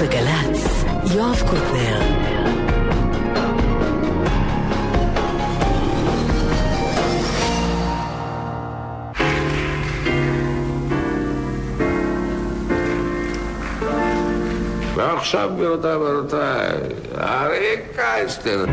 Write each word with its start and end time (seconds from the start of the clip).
בגל"צ, 0.00 0.84
יואב 1.14 1.42
קוטנר. 1.50 2.00
ועכשיו, 14.96 15.50
גבירותיי 15.56 15.96
ורבותיי, 15.96 16.68
אריק 17.18 17.80
קייסטר. 17.96 18.64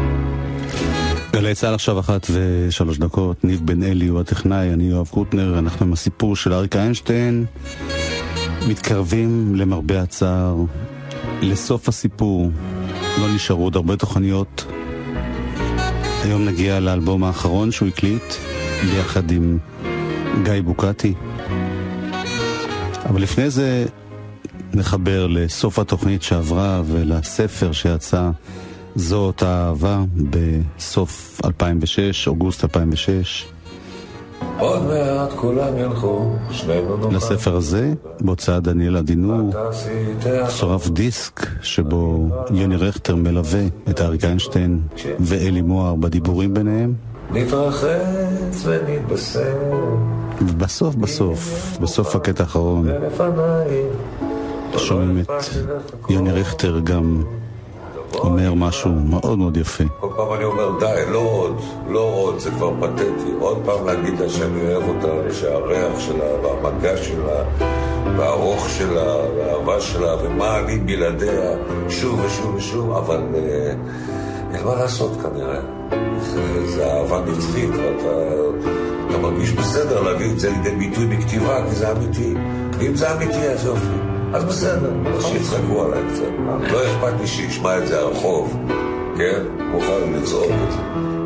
גלי 1.34 1.55
צה"ל 1.55 1.73
עכשיו 1.73 2.00
אחת 2.00 2.28
ושלוש 2.34 2.98
דקות, 2.98 3.44
ניב 3.44 3.62
בן 3.66 3.84
אלי 3.84 4.07
הוא 4.07 4.20
הטכנאי, 4.20 4.73
אני 4.73 4.84
יואב 4.84 5.07
קוטנר, 5.07 5.59
אנחנו 5.59 5.86
עם 5.86 5.94
הסיפור 5.94 6.36
של 6.36 6.54
אריק 6.54 6.75
איינשטיין, 6.75 7.46
מתקרבים 8.68 9.55
למרבה 9.55 10.02
הצער 10.02 10.56
לסוף 11.41 11.89
הסיפור, 11.89 12.51
לא 13.19 13.36
נשארו 13.36 13.64
עוד 13.64 13.75
הרבה 13.75 13.96
תוכניות. 13.96 14.65
היום 16.23 16.46
נגיע 16.46 16.79
לאלבום 16.79 17.23
האחרון 17.23 17.71
שהוא 17.71 17.87
הקליט, 17.87 18.33
ביחד 18.86 19.32
עם 19.32 19.57
גיא 20.43 20.61
בוקטי. 20.65 21.13
אבל 23.05 23.21
לפני 23.21 23.50
זה 23.50 23.86
נחבר 24.73 25.27
לסוף 25.27 25.79
התוכנית 25.79 26.23
שעברה 26.23 26.82
ולספר 26.86 27.71
שיצא 27.71 28.29
זו 28.96 29.18
אותה 29.18 29.65
אהבה 29.68 30.04
בסוף 30.29 31.41
2006, 31.46 32.27
אוגוסט 32.27 32.63
2006. 32.63 33.45
עוד 34.59 34.83
מעט 34.83 35.33
כולם 35.36 35.77
ילכו, 35.77 36.31
שנינו 36.52 36.97
נאכל. 36.97 37.16
לספר 37.16 37.55
הזה, 37.55 37.94
בהוצאת 38.22 38.63
דניאל 38.63 38.97
עדינור, 38.97 39.52
צורף 40.47 40.88
דיסק 40.88 41.47
שבו 41.61 42.29
יוני 42.52 42.75
רכטר 42.75 43.16
מלווה 43.16 43.61
את 43.89 44.02
אריק 44.02 44.23
איינשטיין 44.23 44.79
ואלי 45.19 45.61
מוהר 45.61 45.95
בדיבורים 45.95 46.53
ביניהם. 46.53 46.94
נתרחץ 47.31 48.63
ונתבשר. 48.63 49.57
ובסוף 50.41 50.95
בסוף, 50.95 51.77
בסוף 51.81 52.16
הקטע 52.16 52.44
האחרון, 52.44 52.88
שומעים 54.77 55.19
את 55.19 55.29
יוני 56.09 56.31
רכטר 56.31 56.79
גם 56.83 57.23
אומר 58.13 58.53
משהו 58.53 58.91
מאוד 58.91 59.38
מאוד 59.38 59.58
יפה. 59.58 59.83
כל 60.00 60.08
פעם 60.16 60.33
אני 60.33 60.44
אומר, 60.44 60.80
די, 60.80 61.11
לא 61.11 61.19
עוד, 61.19 61.61
לא 61.89 62.00
עוד, 62.00 62.39
זה 62.39 62.52
כבר 62.52 62.73
פתטי. 62.80 63.31
עוד 63.39 63.58
פעם 63.66 63.86
להגיד 63.86 64.19
לה 64.19 64.30
שאני 64.30 64.61
אוהב 64.61 64.83
אותה, 64.89 65.33
שהריח 65.33 66.00
שלה, 66.00 66.25
והמגע 66.44 66.97
שלה, 66.97 67.44
והארוך 68.17 68.69
שלה, 68.69 69.16
והאהבה 69.38 69.81
שלה, 69.81 70.16
ומה 70.23 70.59
אני 70.59 70.78
בלעדיה, 70.78 71.52
שוב 71.89 72.19
ושוב 72.19 72.55
ושוב, 72.55 72.91
אבל 72.91 73.22
אה, 73.35 73.73
אין 74.53 74.66
מה 74.66 74.75
לעשות 74.75 75.11
כנראה. 75.22 75.59
זה, 76.66 76.94
אהבה 76.94 77.22
נצחית, 77.31 77.69
ואתה 77.69 78.38
אתה 79.09 79.17
מרגיש 79.17 79.52
בסדר 79.52 80.02
להביא 80.02 80.31
את 80.31 80.39
זה 80.39 80.50
לידי 80.50 80.75
ביטוי 80.75 81.05
בכתיבה, 81.05 81.69
כי 81.69 81.75
זה 81.75 81.91
אמיתי. 81.91 82.33
ואם 82.80 82.95
זה 82.95 83.13
אמיתי, 83.13 83.50
אז 83.50 83.66
יופי. 83.66 84.16
אז 84.33 84.45
בסדר, 84.45 84.92
אז 85.16 85.23
שיצחקו 85.25 85.83
עליי 85.86 86.03
קצת. 86.14 86.23
לא 86.72 86.80
אכפת 86.86 87.20
לי 87.20 87.28
שישמע 87.28 87.78
את 87.78 87.88
זה 87.88 88.00
הרחוב, 88.00 88.58
כן? 89.17 89.42
מוכן 89.72 90.14
לצעוק 90.14 90.52
את 90.67 90.72
זה. 90.72 91.16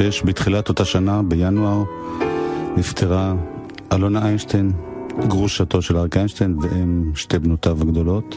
2006, 0.00 0.22
בתחילת 0.22 0.68
אותה 0.68 0.84
שנה, 0.84 1.22
בינואר, 1.22 1.82
נפטרה 2.76 3.34
אלונה 3.92 4.26
איינשטיין, 4.26 4.72
גרושתו 5.26 5.82
של 5.82 5.96
אריק 5.96 6.16
איינשטיין 6.16 6.58
ואם 6.60 7.10
שתי 7.14 7.38
בנותיו 7.38 7.78
הגדולות. 7.80 8.36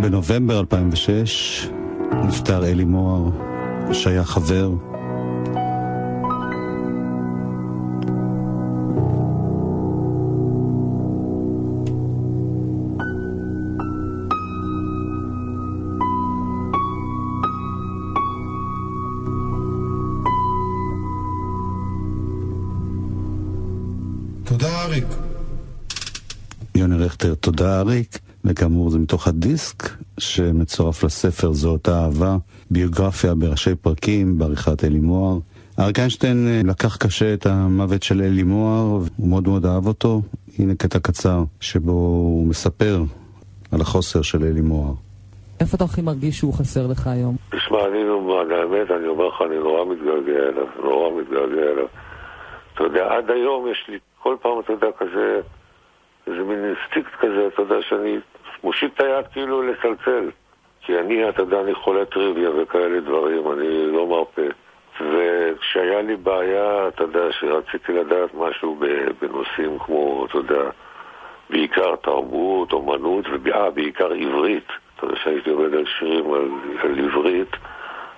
בנובמבר 0.00 0.60
2006 0.60 1.68
נפטר 2.12 2.64
אלי 2.64 2.84
מוהר, 2.84 3.30
שהיה 3.92 4.24
חבר. 4.24 4.70
שמצורף 30.76 31.04
לספר 31.04 31.52
זו 31.52 31.70
אותה 31.70 31.90
אהבה, 31.90 32.36
ביוגרפיה 32.70 33.34
בראשי 33.34 33.74
פרקים, 33.74 34.38
בעריכת 34.38 34.84
אלי 34.84 34.98
מוהר. 34.98 35.38
אריק 35.80 35.98
איינשטיין 35.98 36.48
אה, 36.48 36.60
לקח 36.64 36.96
קשה 36.96 37.34
את 37.34 37.46
המוות 37.46 38.02
של 38.02 38.22
אלי 38.22 38.42
מוהר, 38.42 38.84
הוא 39.16 39.28
מאוד 39.28 39.48
מאוד 39.48 39.66
אהב 39.66 39.86
אותו. 39.86 40.20
הנה 40.58 40.74
קטע 40.74 40.98
קצר 40.98 41.38
שבו 41.60 41.92
הוא 41.92 42.46
מספר 42.46 42.96
על 43.72 43.80
החוסר 43.80 44.22
של 44.22 44.38
אלי 44.44 44.60
מוהר. 44.60 44.94
איפה 45.60 45.76
אתה 45.76 45.84
הכי 45.84 46.02
מרגיש 46.02 46.38
שהוא 46.38 46.54
חסר 46.54 46.86
לך 46.86 47.06
היום? 47.06 47.36
תשמע, 47.50 47.78
אני 47.88 48.04
למען 48.04 48.50
האמת, 48.50 48.90
אני 48.90 49.08
אומר 49.08 49.28
לך, 49.28 49.42
אני 49.46 49.58
נורא 49.58 49.84
מתגעגע 49.84 50.40
אליו, 50.48 50.66
נורא 50.82 51.20
מתגעגע 51.20 51.62
אליו. 51.72 51.86
אתה 52.74 52.84
יודע, 52.84 53.04
עד 53.16 53.30
היום 53.30 53.68
יש 53.70 53.84
לי, 53.88 53.98
כל 54.22 54.36
פעם, 54.42 54.60
אתה 54.64 54.72
יודע, 54.72 54.86
כזה, 54.98 55.40
איזה 56.26 56.42
מין 56.48 56.58
אינסטינקט 56.64 57.14
כזה, 57.20 57.48
אתה 57.54 57.62
יודע, 57.62 57.76
שאני 57.88 58.18
מושיט 58.64 58.94
את 58.94 59.00
היד 59.00 59.26
כאילו 59.32 59.62
לצלצל. 59.62 60.30
כי 60.86 60.98
אני, 60.98 61.28
אתה 61.28 61.42
יודע, 61.42 61.60
אני 61.60 61.74
חולה 61.74 62.04
טריוויה 62.04 62.50
וכאלה 62.56 63.00
דברים, 63.00 63.52
אני 63.52 63.92
לא 63.92 64.06
מרפה. 64.06 64.42
וכשהיה 65.00 66.02
לי 66.02 66.16
בעיה, 66.16 66.88
אתה 66.88 67.02
יודע, 67.02 67.20
שרציתי 67.30 67.92
לדעת 67.92 68.34
משהו 68.34 68.78
בנושאים 69.20 69.78
כמו, 69.78 70.26
אתה 70.26 70.38
יודע, 70.38 70.70
בעיקר 71.50 71.96
תרבות, 71.96 72.72
אומנות, 72.72 73.24
ובעיקר 73.32 74.12
עברית. 74.12 74.66
אתה 74.96 75.06
יודע 75.06 75.16
שהייתי 75.16 75.50
עובד 75.50 75.74
על 75.74 75.84
שירים 75.98 76.32
על, 76.32 76.48
על 76.82 76.98
עברית, 76.98 77.56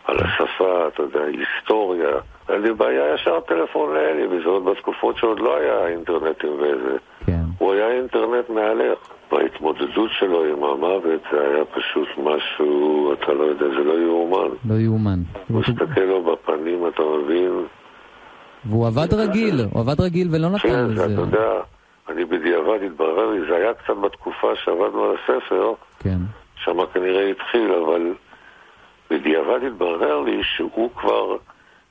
על 0.04 0.16
השפה, 0.18 0.88
אתה 0.88 1.02
יודע, 1.02 1.20
היסטוריה. 1.24 2.12
היה 2.48 2.58
לי 2.58 2.72
בעיה 2.72 3.14
ישר 3.14 3.40
טלפון 3.40 3.94
לאלי, 3.94 4.26
וזה 4.26 4.48
עוד 4.48 4.64
בתקופות 4.64 5.16
שעוד 5.16 5.40
לא 5.40 5.56
היה 5.56 5.86
אינטרנטים 5.86 6.52
וזה. 6.58 6.96
כן. 7.26 7.42
הוא 7.58 7.72
היה 7.72 7.88
אינטרנט 7.88 8.48
מהלך. 8.48 8.98
וההתמודדות 9.32 10.10
שלו 10.18 10.44
עם 10.44 10.64
המוות 10.64 11.20
זה 11.32 11.40
היה 11.40 11.64
פשוט 11.64 12.08
משהו, 12.18 13.12
אתה 13.12 13.32
לא 13.32 13.44
יודע, 13.44 13.66
זה 13.68 13.84
לא 13.84 13.92
יאומן. 13.92 14.56
לא 14.68 14.74
יאומן. 14.74 15.18
הוא 15.48 15.60
מסתכל 15.60 16.00
לו 16.00 16.22
בפנים, 16.22 16.86
אתה 16.88 17.02
מבין? 17.02 17.66
והוא 18.64 18.86
עבד 18.86 19.14
רגיל, 19.14 19.60
הוא 19.70 19.80
עבד 19.80 20.00
רגיל 20.00 20.28
ולא 20.30 20.48
נתן 20.48 20.68
כן, 20.68 20.94
זה, 20.94 21.04
לזה. 21.06 21.14
אתה 21.14 21.20
יודע, 21.20 21.60
אני 22.08 22.24
בדיעבד 22.24 22.82
התברר 22.86 23.30
לי, 23.30 23.40
זה 23.48 23.56
היה 23.56 23.74
קצת 23.74 23.96
בתקופה 24.02 24.48
שעבדנו 24.64 25.04
על 25.04 25.16
הספר, 25.16 25.72
כן. 25.98 26.18
שמה 26.64 26.86
כנראה 26.86 27.30
התחיל, 27.30 27.72
אבל 27.72 28.14
בדיעבד 29.10 29.64
התברר 29.66 30.20
לי 30.20 30.40
שהוא 30.42 30.90
כבר 30.96 31.36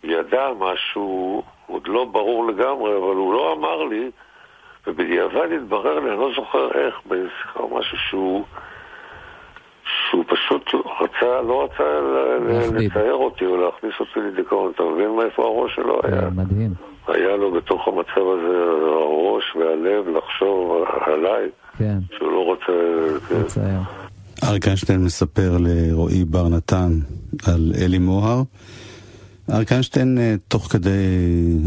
ידע 0.03 0.47
משהו, 0.59 1.43
עוד 1.67 1.87
לא 1.87 2.05
ברור 2.05 2.47
לגמרי, 2.47 2.91
אבל 2.97 3.15
הוא 3.15 3.33
לא 3.33 3.53
אמר 3.53 3.83
לי, 3.83 4.11
ובדיעבד 4.87 5.47
התברר 5.55 5.99
לי, 5.99 6.11
אני 6.11 6.19
לא 6.19 6.29
זוכר 6.35 6.67
איך, 6.71 6.95
באיזה 7.05 7.29
שיחה 7.41 7.59
או 7.59 7.79
משהו 7.79 7.97
שהוא... 8.09 8.43
שהוא 10.09 10.23
פשוט 10.27 10.71
רצה, 11.01 11.41
לא 11.41 11.63
רצה. 11.63 11.83
לצייר 12.73 13.13
אותי 13.13 13.45
או 13.45 13.57
להכניס 13.57 13.93
אותי 13.99 14.19
לדיכאון, 14.19 14.71
אתה 14.75 14.83
מבין 14.83 15.09
מאיפה 15.09 15.43
הראש 15.43 15.75
שלו 15.75 15.99
היה? 16.03 16.21
כן, 16.21 16.27
מדהים. 16.35 16.73
היה 17.07 17.35
לו 17.35 17.51
בתוך 17.51 17.87
המצב 17.87 18.27
הזה 18.33 18.57
הראש 19.01 19.55
והלב 19.55 20.17
לחשוב 20.17 20.83
עליי, 21.05 21.49
כן, 21.77 21.97
שהוא 22.17 22.31
לא 22.31 22.45
רוצה... 22.45 22.71
כן. 23.29 23.39
מצער. 23.39 23.79
אריק 24.43 24.65
איינשטיין 24.65 25.03
מספר 25.03 25.57
לרועי 25.59 26.25
בר 26.25 26.47
נתן 26.47 26.89
על 27.47 27.71
אלי 27.81 27.97
מוהר, 27.97 28.41
אריק 29.49 29.71
איינשטיין, 29.71 30.17
אה, 30.17 30.35
תוך 30.47 30.67
כדי 30.71 30.89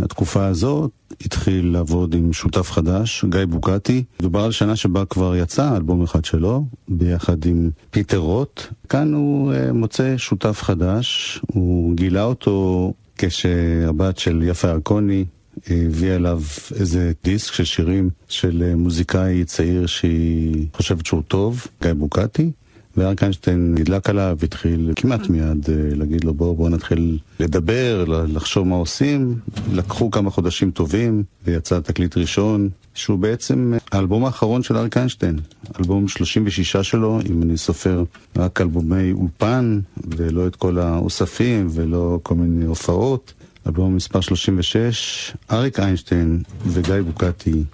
התקופה 0.02 0.46
הזאת, 0.46 0.90
התחיל 1.24 1.72
לעבוד 1.72 2.14
עם 2.14 2.32
שותף 2.32 2.70
חדש, 2.70 3.24
גיא 3.28 3.44
בוקטי. 3.44 4.04
דובר 4.22 4.40
על 4.40 4.52
שנה 4.52 4.76
שבה 4.76 5.04
כבר 5.04 5.36
יצא 5.36 5.76
אלבום 5.76 6.02
אחד 6.02 6.24
שלו, 6.24 6.64
ביחד 6.88 7.44
עם 7.46 7.70
פיטר 7.90 8.18
רוט. 8.18 8.62
כאן 8.88 9.14
הוא 9.14 9.52
אה, 9.52 9.72
מוצא 9.72 10.14
שותף 10.16 10.62
חדש, 10.62 11.40
הוא 11.46 11.94
גילה 11.94 12.24
אותו 12.24 12.92
כשהבת 13.16 14.18
של 14.18 14.42
יפה 14.42 14.68
ירקוני 14.68 15.24
הביאה 15.70 16.16
אליו 16.16 16.42
איזה 16.74 17.12
דיסק 17.24 17.52
של 17.52 17.64
שירים 17.64 18.10
של 18.28 18.62
אה, 18.66 18.76
מוזיקאי 18.76 19.44
צעיר 19.44 19.86
שהיא 19.86 20.66
חושבת 20.74 21.06
שהוא 21.06 21.22
טוב, 21.28 21.66
גיא 21.82 21.92
בוקטי. 21.92 22.50
ואריק 22.96 23.22
איינשטיין 23.22 23.74
נדלק 23.74 24.10
עליו, 24.10 24.38
התחיל 24.42 24.92
כמעט 24.96 25.28
מיד 25.28 25.70
אה, 25.70 25.74
להגיד 25.96 26.24
לו 26.24 26.34
בואו 26.34 26.54
בוא 26.54 26.68
נתחיל 26.68 27.18
לדבר, 27.40 28.04
לחשוב 28.08 28.66
מה 28.66 28.76
עושים. 28.76 29.38
לקחו 29.72 30.10
כמה 30.10 30.30
חודשים 30.30 30.70
טובים 30.70 31.22
ויצא 31.44 31.80
תקליט 31.80 32.16
ראשון, 32.16 32.68
שהוא 32.94 33.18
בעצם 33.18 33.72
אה, 33.74 33.78
האלבום 33.92 34.24
האחרון 34.24 34.62
של 34.62 34.76
אריק 34.76 34.96
איינשטיין. 34.96 35.38
אלבום 35.80 36.08
36 36.08 36.76
שלו, 36.76 37.20
אם 37.30 37.42
אני 37.42 37.56
סופר 37.56 38.04
רק 38.36 38.60
אלבומי 38.60 39.12
אולפן, 39.12 39.80
ולא 40.16 40.46
את 40.46 40.56
כל 40.56 40.78
האוספים 40.78 41.68
ולא 41.70 42.18
כל 42.22 42.34
מיני 42.34 42.64
הופעות. 42.64 43.32
אלבום 43.66 43.96
מספר 43.96 44.20
36, 44.20 45.32
אריק 45.50 45.80
איינשטיין 45.80 46.42
וגיא 46.66 46.94
בוקטי, 47.06 47.64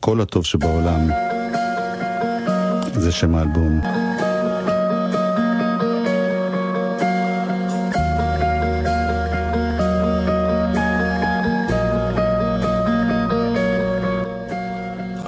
כל 0.00 0.20
הטוב 0.20 0.44
שבעולם. 0.44 1.08
זה 2.94 3.12
שם 3.12 3.34
האלבום. 3.34 4.11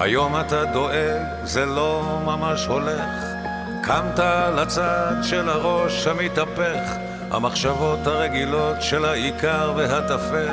היום 0.04 0.40
אתה 0.40 0.64
דואג, 0.64 1.22
זה 1.44 1.66
לא 1.66 2.20
ממש 2.24 2.66
הולך. 2.66 3.24
קמת 3.82 4.18
לצד 4.56 5.14
של 5.22 5.48
הראש 5.48 6.06
המתהפך, 6.06 6.96
המחשבות 7.30 8.06
הרגילות 8.06 8.82
של 8.82 9.04
העיקר 9.04 9.72
והטפל. 9.76 10.48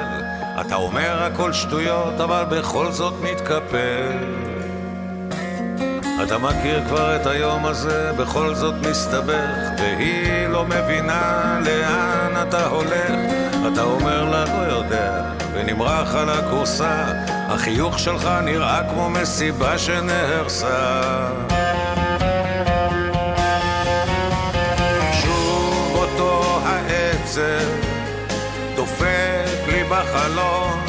אתה 0.61 0.75
אומר 0.75 1.23
הכל 1.23 1.53
שטויות, 1.53 2.21
אבל 2.21 2.43
בכל 2.49 2.91
זאת 2.91 3.13
מתקפל. 3.21 4.17
אתה 6.23 6.37
מכיר 6.37 6.83
כבר 6.87 7.15
את 7.15 7.27
היום 7.27 7.65
הזה, 7.65 8.11
בכל 8.17 8.55
זאת 8.55 8.75
מסתבך, 8.89 9.69
והיא 9.77 10.47
לא 10.47 10.65
מבינה 10.65 11.59
לאן 11.65 12.47
אתה 12.47 12.65
הולך. 12.65 13.11
אתה 13.73 13.83
אומר 13.83 14.29
לה, 14.29 14.45
לא 14.45 14.71
יודע, 14.73 15.23
ונמרח 15.53 16.15
על 16.15 16.29
הכורסה, 16.29 17.05
החיוך 17.53 17.99
שלך 17.99 18.29
נראה 18.43 18.81
כמו 18.89 19.09
מסיבה 19.09 19.77
שנהרסה. 19.77 21.01
שוב 25.21 25.95
אותו 25.95 26.59
העצב 26.65 27.69
דופק 28.75 29.67
לי 29.67 29.83
בחלון 29.89 30.79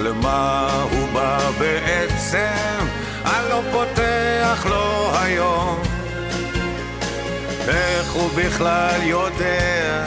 למה 0.00 0.68
הוא 0.90 1.08
בא 1.12 1.38
בעצם? 1.58 2.86
אני 3.24 3.48
לא 3.50 3.62
פותח 3.72 4.66
לו 4.70 5.10
היום 5.22 5.82
איך 7.68 8.12
הוא 8.12 8.30
בכלל 8.36 9.02
יודע 9.02 10.04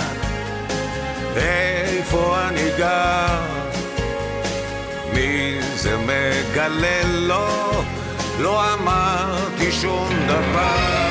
איפה 1.36 2.38
אני 2.48 2.70
גר? 2.78 3.61
מי 5.14 5.58
זה 5.76 5.98
מגלה 5.98 7.02
לו? 7.04 7.84
לא 8.40 8.74
אמרתי 8.74 9.72
שום 9.72 10.10
דבר 10.28 11.02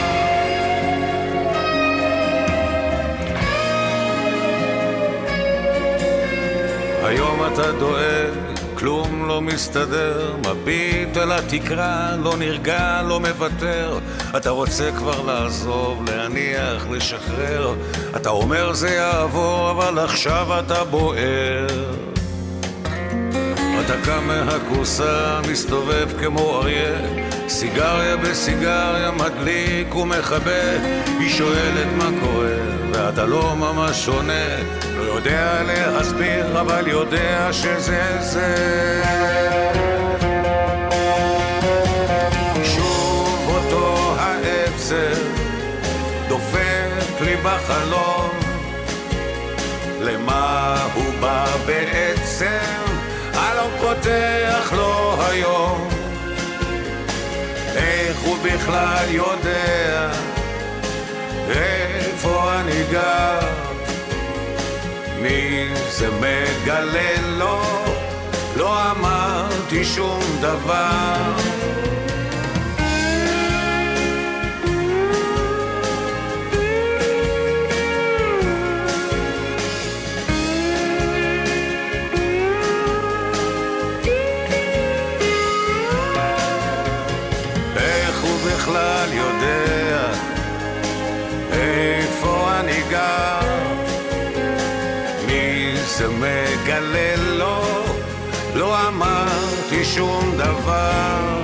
היום 7.11 7.41
אתה 7.53 7.73
דואג, 7.73 8.35
כלום 8.75 9.29
לא 9.29 9.41
מסתדר, 9.41 10.37
מביט 10.47 11.17
אל 11.17 11.33
התקרה, 11.33 12.17
לא 12.23 12.37
נרגע, 12.37 13.03
לא 13.09 13.21
מוותר. 13.21 13.99
אתה 14.37 14.51
רוצה 14.51 14.91
כבר 14.97 15.23
לעזוב, 15.27 16.05
להניח, 16.11 16.87
לשחרר. 16.91 17.75
אתה 18.17 18.31
אומר 18.31 18.73
זה 18.73 18.91
יעבור, 18.91 19.71
אבל 19.71 19.99
עכשיו 19.99 20.59
אתה 20.59 20.85
בוער. 20.85 22.00
קם 24.05 24.27
מהכורסה, 24.27 25.41
מסתובב 25.51 26.09
כמו 26.21 26.61
אריה, 26.61 26.99
סיגריה 27.49 28.17
בסיגריה, 28.17 29.11
מדליק 29.11 29.95
ומכבה. 29.95 30.81
היא 31.19 31.31
שואלת 31.31 31.89
מה 31.97 32.11
קורה, 32.21 32.57
ואתה 32.93 33.27
לא 33.27 33.57
ממש 33.57 34.05
שונה. 34.05 34.47
לא 34.97 35.03
יודע 35.03 35.63
להסביר, 35.63 36.61
אבל 36.61 36.89
יודע 36.89 37.49
שזה 37.53 38.17
זה. 38.21 39.03
שוב 42.65 43.51
אותו 43.55 44.15
העצב 44.19 45.23
דופק 46.29 47.21
לי 47.21 47.37
בחלום. 47.37 48.31
למה 50.01 50.77
הוא 50.95 51.15
בא 51.21 51.47
בעצם? 51.67 52.90
לא 53.61 53.69
פותח 53.81 54.73
לו 54.77 55.23
היום. 55.23 55.89
איך 57.77 58.21
הוא 58.21 58.37
בכלל 58.45 59.05
יודע 59.11 60.11
איפה 61.51 62.53
אני 62.61 62.85
גר? 62.91 63.39
מי 65.23 65.69
זה 65.91 66.09
מגלה 66.11 67.21
לו? 67.39 67.63
לא 68.57 68.91
אמרתי 68.91 69.85
שום 69.85 70.21
דבר. 70.41 71.33
לא 98.61 98.89
אמרתי 98.89 99.85
שום 99.85 100.25
דבר. 100.37 101.41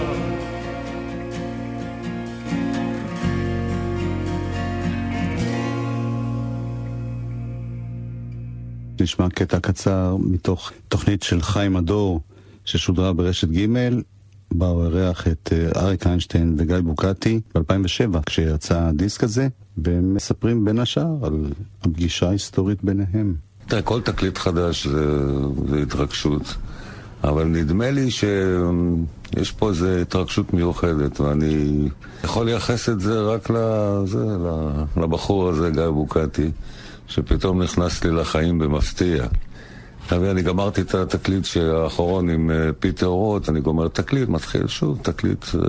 נשמע 9.00 9.28
קטע 9.28 9.60
קצר 9.60 10.16
מתוך 10.20 10.72
תוכנית 10.88 11.22
של 11.22 11.42
חיים 11.42 11.76
הדור 11.76 12.20
ששודרה 12.64 13.12
ברשת 13.12 13.48
ג' 13.48 13.66
בה 14.52 14.66
הוא 14.66 14.84
אירח 14.84 15.28
את 15.28 15.52
אה, 15.52 15.82
אריק 15.82 16.06
איינשטיין 16.06 16.54
וגיא 16.58 16.76
בוקטי 16.76 17.40
ב-2007 17.54 18.18
כשיצא 18.26 18.78
הדיסק 18.78 19.24
הזה 19.24 19.48
והם 19.78 20.14
מספרים 20.14 20.64
בין 20.64 20.78
השאר 20.78 21.16
על 21.22 21.44
הפגישה 21.82 22.28
ההיסטורית 22.28 22.84
ביניהם. 22.84 23.34
תראה, 23.68 23.82
כל 23.82 24.00
תקליט 24.00 24.38
חדש 24.38 24.86
זה, 24.86 25.06
זה 25.68 25.82
התרגשות, 25.82 26.56
אבל 27.24 27.44
נדמה 27.44 27.90
לי 27.90 28.10
שיש 28.10 29.52
פה 29.52 29.68
איזו 29.70 29.88
התרגשות 29.88 30.54
מיוחדת, 30.54 31.20
ואני 31.20 31.88
יכול 32.24 32.46
לייחס 32.46 32.88
את 32.88 33.00
זה 33.00 33.20
רק 33.20 33.50
לזה, 33.50 34.26
לבחור 34.96 35.48
הזה, 35.48 35.70
גיא 35.70 35.88
בוקטי, 35.88 36.50
שפתאום 37.08 37.62
נכנס 37.62 38.04
לי 38.04 38.10
לחיים 38.10 38.58
במפתיע. 38.58 39.26
אני 40.12 40.42
גמרתי 40.42 40.80
את 40.80 40.94
התקליט 40.94 41.46
האחרון 41.56 42.30
עם 42.30 42.50
אה, 42.50 42.72
פיטר 42.78 43.06
רוט, 43.06 43.48
אני 43.48 43.60
גומר 43.60 43.88
תקליט, 43.88 44.28
מתחיל 44.28 44.66
שוב 44.66 44.98
תקליט 45.02 45.44
אה, 45.54 45.60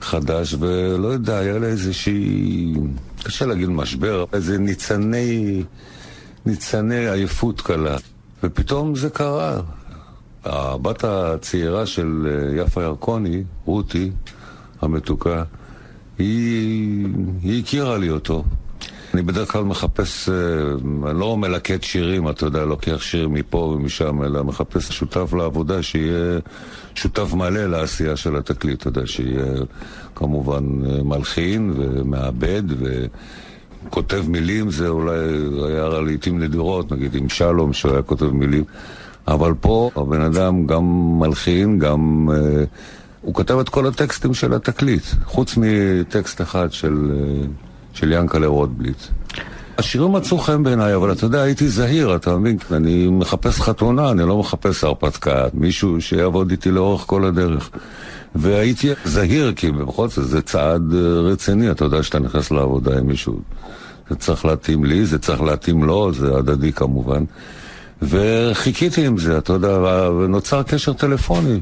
חדש, 0.00 0.54
ולא 0.58 1.08
יודע, 1.08 1.38
היה 1.38 1.58
לי 1.58 1.66
איזושהי, 1.66 2.74
קשה 3.22 3.46
להגיד 3.46 3.68
משבר, 3.68 4.24
איזה 4.32 4.58
ניצני, 4.58 5.62
ניצני 6.46 7.10
עייפות 7.10 7.60
קלה. 7.60 7.96
ופתאום 8.42 8.96
זה 8.96 9.10
קרה. 9.10 9.60
הבת 10.48 11.04
הצעירה 11.04 11.86
של 11.86 12.26
אה, 12.30 12.62
יפה 12.62 12.82
ירקוני, 12.82 13.42
רותי 13.64 14.10
המתוקה, 14.80 15.42
היא, 16.18 17.06
היא 17.42 17.62
הכירה 17.62 17.98
לי 17.98 18.10
אותו. 18.10 18.44
אני 19.14 19.22
בדרך 19.22 19.52
כלל 19.52 19.64
מחפש, 19.64 20.28
אה, 20.28 20.34
אני 21.10 21.20
לא 21.20 21.36
מלקט 21.36 21.82
שירים, 21.82 22.28
אתה 22.28 22.44
יודע, 22.46 22.64
לוקח 22.64 23.00
שיר 23.00 23.28
מפה 23.28 23.58
ומשם, 23.58 24.22
אלא 24.22 24.44
מחפש 24.44 24.92
שותף 24.92 25.32
לעבודה 25.32 25.82
שיהיה 25.82 26.38
שותף 26.94 27.34
מלא 27.34 27.66
לעשייה 27.66 28.16
של 28.16 28.36
התקליט, 28.36 28.80
אתה 28.80 28.88
יודע, 28.88 29.06
שיהיה 29.06 29.44
כמובן 30.14 30.64
אה, 30.86 31.02
מלחין 31.02 31.72
ומעבד 31.76 32.62
וכותב 33.86 34.24
מילים, 34.28 34.70
זה 34.70 34.88
אולי 34.88 35.18
היה 35.68 35.88
לעיתים 35.88 36.38
נדירות, 36.38 36.92
נגיד 36.92 37.14
עם 37.14 37.28
שלום 37.28 37.72
שהיה 37.72 38.02
כותב 38.02 38.30
מילים, 38.30 38.64
אבל 39.28 39.54
פה 39.60 39.90
הבן 39.96 40.20
אדם 40.20 40.66
גם 40.66 40.84
מלחין, 41.20 41.78
גם... 41.78 42.28
אה, 42.32 42.64
הוא 43.22 43.34
כתב 43.34 43.58
את 43.58 43.68
כל 43.68 43.86
הטקסטים 43.86 44.34
של 44.34 44.54
התקליט, 44.54 45.02
חוץ 45.24 45.54
מטקסט 45.56 46.40
אחד 46.40 46.72
של... 46.72 47.12
של 47.92 48.12
ינקלה 48.12 48.46
רוטבליט. 48.46 48.96
השירים 49.78 50.12
מצאו 50.12 50.38
חן 50.38 50.62
בעיניי, 50.62 50.94
אבל 50.94 51.12
אתה 51.12 51.24
יודע, 51.24 51.42
הייתי 51.42 51.68
זהיר, 51.68 52.16
אתה 52.16 52.36
מבין? 52.36 52.56
אני 52.72 53.08
מחפש 53.08 53.60
חתונה, 53.60 54.10
אני 54.10 54.22
לא 54.22 54.38
מחפש 54.38 54.84
הרפתקה, 54.84 55.46
מישהו 55.54 56.00
שיעבוד 56.00 56.50
איתי 56.50 56.70
לאורך 56.70 57.02
כל 57.06 57.24
הדרך. 57.24 57.70
והייתי 58.34 58.88
זהיר, 59.04 59.52
כי 59.52 59.70
בכל 59.72 60.08
זאת 60.08 60.28
זה 60.28 60.42
צעד 60.42 60.94
אה, 60.94 61.20
רציני, 61.20 61.70
אתה 61.70 61.84
יודע 61.84 62.02
שאתה 62.02 62.18
נכנס 62.18 62.50
לעבודה 62.50 62.98
עם 62.98 63.06
מישהו. 63.06 63.40
זה 64.10 64.16
צריך 64.16 64.44
להתאים 64.44 64.84
לי, 64.84 65.06
זה 65.06 65.18
צריך 65.18 65.42
להתאים 65.42 65.84
לו, 65.84 66.12
זה 66.12 66.36
הדדי 66.36 66.72
כמובן. 66.72 67.24
וחיכיתי 68.02 69.06
עם 69.06 69.18
זה, 69.18 69.38
אתה 69.38 69.52
יודע, 69.52 69.78
ונוצר 70.10 70.62
קשר 70.62 70.92
טלפוני. 70.92 71.60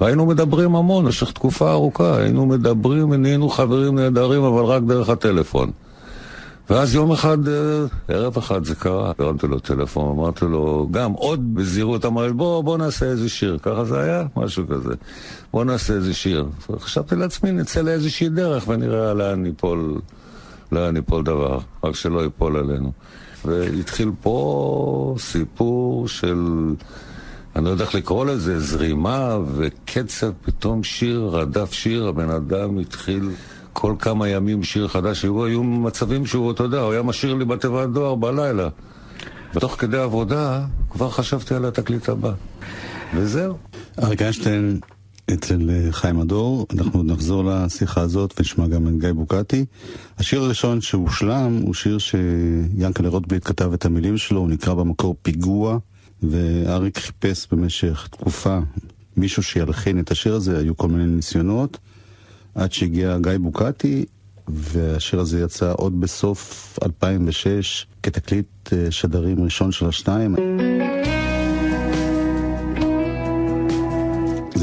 והיינו 0.00 0.26
מדברים 0.26 0.76
המון 0.76 1.04
במשך 1.04 1.32
תקופה 1.32 1.72
ארוכה, 1.72 2.16
היינו 2.16 2.46
מדברים 2.46 3.10
ונהיינו 3.10 3.48
חברים 3.48 3.94
נהדרים, 3.94 4.42
אבל 4.42 4.64
רק 4.64 4.82
דרך 4.82 5.08
הטלפון. 5.08 5.70
ואז 6.70 6.94
יום 6.94 7.12
אחד, 7.12 7.48
אה, 7.48 7.84
ערב 8.08 8.38
אחד 8.38 8.64
זה 8.64 8.74
קרה, 8.74 9.12
הרמתי 9.18 9.46
לו 9.46 9.58
טלפון, 9.58 10.18
אמרתי 10.18 10.44
לו, 10.44 10.88
גם 10.90 11.12
עוד 11.12 11.54
בזהירות, 11.54 12.04
אמר 12.04 12.26
לי, 12.26 12.32
בוא, 12.32 12.64
בוא 12.64 12.78
נעשה 12.78 13.06
איזה 13.06 13.28
שיר, 13.28 13.58
ככה 13.62 13.84
זה 13.84 14.00
היה, 14.00 14.24
משהו 14.36 14.64
כזה. 14.68 14.94
בוא 15.52 15.64
נעשה 15.64 15.94
איזה 15.94 16.14
שיר. 16.14 16.46
חשבתי 16.78 17.16
לעצמי, 17.16 17.52
נצא 17.52 17.80
לאיזושהי 17.80 18.28
דרך 18.28 18.68
ונראה 18.68 19.14
לאן 19.14 19.42
ניפול, 19.42 20.00
לאן 20.72 20.94
ניפול 20.94 21.24
דבר, 21.24 21.58
רק 21.84 21.94
שלא 21.94 22.20
ייפול 22.20 22.56
עלינו. 22.56 22.92
והתחיל 23.46 24.10
פה 24.22 25.14
סיפור 25.18 26.08
של... 26.08 26.74
אני 27.56 27.64
לא 27.64 27.70
יודע 27.70 27.84
איך 27.84 27.94
לקרוא 27.94 28.26
לזה, 28.26 28.60
זרימה 28.60 29.38
וקצב, 29.54 30.30
פתאום 30.42 30.84
שיר 30.84 31.20
רדף 31.32 31.72
שיר, 31.72 32.08
הבן 32.08 32.30
אדם 32.30 32.78
התחיל 32.78 33.30
כל 33.72 33.94
כמה 33.98 34.28
ימים 34.28 34.62
שיר 34.62 34.88
חדש, 34.88 35.22
היו, 35.24 35.44
היו 35.44 35.64
מצבים 35.64 36.26
שהוא, 36.26 36.52
אתה 36.52 36.62
יודע, 36.62 36.80
הוא 36.80 36.92
היה 36.92 37.02
משאיר 37.02 37.34
לי 37.34 37.44
בתיבת 37.44 37.88
דואר 37.88 38.14
בלילה. 38.14 38.68
ותוך 39.54 39.76
כדי 39.78 39.98
עבודה 39.98 40.64
כבר 40.90 41.10
חשבתי 41.10 41.54
על 41.54 41.64
התקליט 41.64 42.08
הבא. 42.08 42.32
וזהו. 43.14 43.56
אריק 44.02 44.22
איינשטיין 44.22 44.80
אצל 45.34 45.70
אה, 45.70 45.92
חיים 45.92 46.20
הדור, 46.20 46.66
אנחנו 46.78 47.02
נחזור 47.02 47.44
לשיחה 47.44 48.00
הזאת 48.00 48.34
ונשמע 48.38 48.66
גם 48.66 48.88
את 48.88 48.98
גיא 48.98 49.12
בוקטי. 49.12 49.64
השיר 50.18 50.42
הראשון 50.42 50.80
שהושלם 50.80 51.60
הוא 51.62 51.74
שיר 51.74 51.98
שיאנקלה 51.98 53.08
רוטבליט 53.08 53.48
כתב 53.48 53.72
את 53.72 53.84
המילים 53.84 54.16
שלו, 54.16 54.40
הוא 54.40 54.48
נקרא 54.48 54.74
במקור 54.74 55.16
פיגוע. 55.22 55.78
ואריק 56.22 56.98
חיפש 56.98 57.46
במשך 57.52 58.08
תקופה 58.10 58.58
מישהו 59.16 59.42
שילחין 59.42 60.00
את 60.00 60.10
השיר 60.10 60.34
הזה, 60.34 60.58
היו 60.58 60.76
כל 60.76 60.88
מיני 60.88 61.06
ניסיונות, 61.06 61.78
עד 62.54 62.72
שהגיע 62.72 63.18
גיא 63.18 63.32
בוקטי, 63.40 64.04
והשיר 64.48 65.20
הזה 65.20 65.40
יצא 65.40 65.72
עוד 65.76 66.00
בסוף 66.00 66.78
2006 66.82 67.86
כתקליט 68.02 68.72
אה, 68.72 68.90
שדרים 68.90 69.44
ראשון 69.44 69.72
של 69.72 69.86
השניים. 69.86 70.36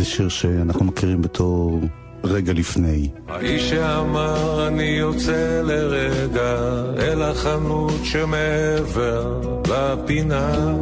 זה 0.03 0.09
שיר 0.09 0.29
שאנחנו 0.29 0.85
מכירים 0.85 1.21
בתור 1.21 1.79
רגע 2.23 2.53
לפני. 2.53 3.09
האיש 3.27 3.69
שאמר 3.69 4.67
אני 4.67 4.83
יוצא 4.83 5.61
לרגע 5.63 6.55
אל 6.97 7.21
החנות 7.21 7.93
שמעבר 8.03 9.41
לפינה 9.67 10.75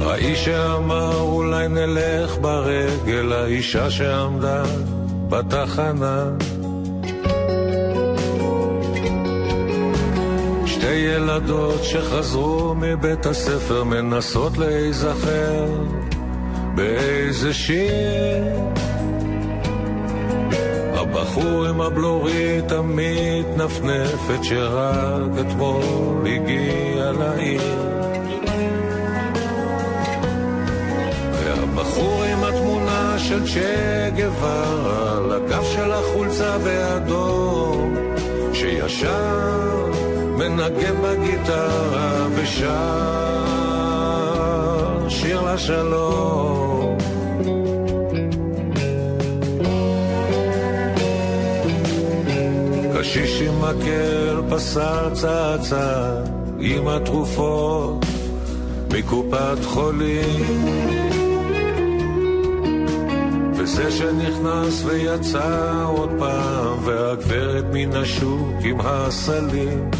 האיש 0.00 0.44
שאמר 0.44 1.20
אולי 1.20 1.68
נלך 1.68 2.38
ברגל, 2.40 3.32
האישה 3.32 3.90
שעמדה 3.90 4.62
בתחנה. 5.28 6.30
שתי 10.80 10.92
ילדות 10.92 11.84
שחזרו 11.84 12.74
מבית 12.74 13.26
הספר 13.26 13.84
מנסות 13.84 14.58
להיזכר 14.58 15.66
באיזה 16.74 17.54
שיר. 17.54 18.44
הבחור 20.94 21.66
עם 21.66 21.80
הבלורית 21.80 22.72
המתנפנפת 22.72 24.42
שרק 24.42 25.30
אתמול 25.40 26.26
הגיע 26.26 27.12
לעיר. 27.12 27.90
בחור 31.74 32.24
עם 32.24 32.44
התמונה 32.44 33.18
של 33.18 33.46
צ'ה 33.46 34.08
גווארה, 34.16 35.16
על 35.16 35.32
הגב 35.32 35.64
של 35.74 35.92
החולצה 35.92 36.58
באדום, 36.58 37.94
שישר 38.52 39.89
מנגן 40.40 40.94
בגיטרה 41.02 42.26
ושר 42.34 42.68
שיר 45.08 45.52
לשלום. 45.52 46.98
קשיש 52.98 53.42
עם 53.42 53.54
מקל 53.62 54.42
פסר 54.50 55.14
צעצע 55.14 56.14
עם 56.60 56.88
התרופות 56.88 58.04
מקופת 58.92 59.64
חולים 59.64 60.80
זה 63.74 63.90
שנכנס 63.90 64.84
ויצא 64.84 65.84
עוד 65.86 66.10
פעם, 66.18 66.78
והגברת 66.84 67.64
מן 67.72 67.92
השוק 67.92 68.54
עם 68.64 68.76
הסלים. 68.80 69.90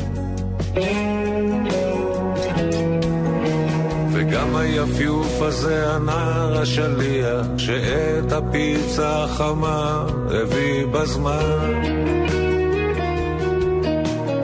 וגם 4.12 4.56
היפיוף 4.56 5.42
הזה, 5.42 5.94
הנער 5.94 6.60
השליח, 6.60 7.46
שאת 7.56 8.32
הפיצה 8.32 9.24
החמה 9.24 10.06
הביא 10.30 10.86
בזמן. 10.86 11.82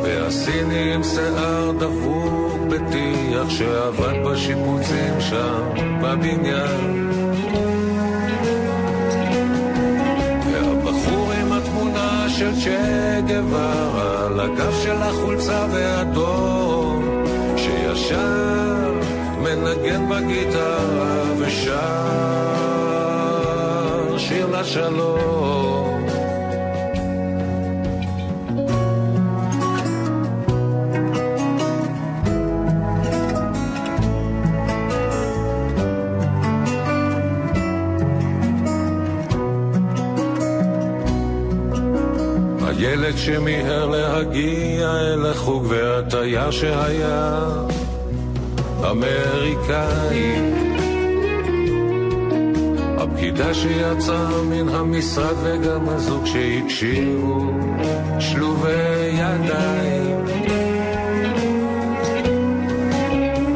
והסיני 0.02 0.94
עם 0.94 1.02
שיער 1.04 1.72
דפוק 1.78 2.60
בטיח, 2.70 3.50
שעבד 3.50 4.24
בשיפוצים 4.24 5.20
שם, 5.20 5.62
בבניין. 6.02 7.06
של 12.38 12.52
צ'ה 12.64 13.20
גווארה 13.26 14.26
על 14.26 14.40
הגב 14.40 14.74
של 14.82 14.96
החולצה 15.02 15.66
באדום 15.66 17.24
שישר 17.56 18.92
מנגן 19.42 20.08
בגיטרה 20.08 21.22
ושר 21.38 21.76
שיר 24.18 24.46
לשלום 24.46 25.75
ילד 43.16 43.24
שמיהר 43.24 43.86
להגיע 43.86 44.90
אל 45.00 45.26
החוג 45.26 45.66
והתייר 45.68 46.50
שהיה 46.50 47.40
אמריקאי. 48.90 50.32
הפקידה 52.98 53.54
שיצאה 53.54 54.42
מן 54.42 54.68
המשרד 54.68 55.34
וגם 55.42 55.88
הזוג 55.88 56.26
שהקשיבו 56.26 57.50
שלובי 58.18 59.12
ידיים. 59.12 60.24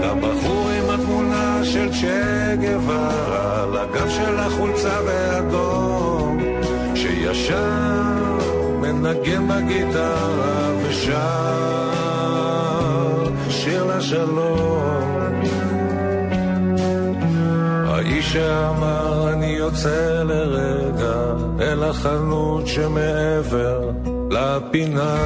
לבחור 0.00 0.69
עם 0.71 0.90
התמונה 0.90 1.61
של 1.64 1.88
צ'ה 1.93 2.55
גווארה 2.57 3.62
על 3.62 3.76
הגב 3.76 4.11
של 4.11 4.38
החולצה 4.38 5.02
באדום 5.02 6.38
שישר 6.95 8.20
מנגן 9.00 9.49
בגיטרה 9.49 10.73
ושר 10.83 12.21
שיר 13.50 13.85
לשלום. 13.85 15.21
האיש 17.87 18.33
שאמר 18.33 19.33
אני 19.33 19.47
יוצא 19.47 20.23
לרגע 20.23 21.35
אל 21.61 21.83
החנות 21.85 22.66
שמעבר 22.66 23.90
לפינה. 24.30 25.16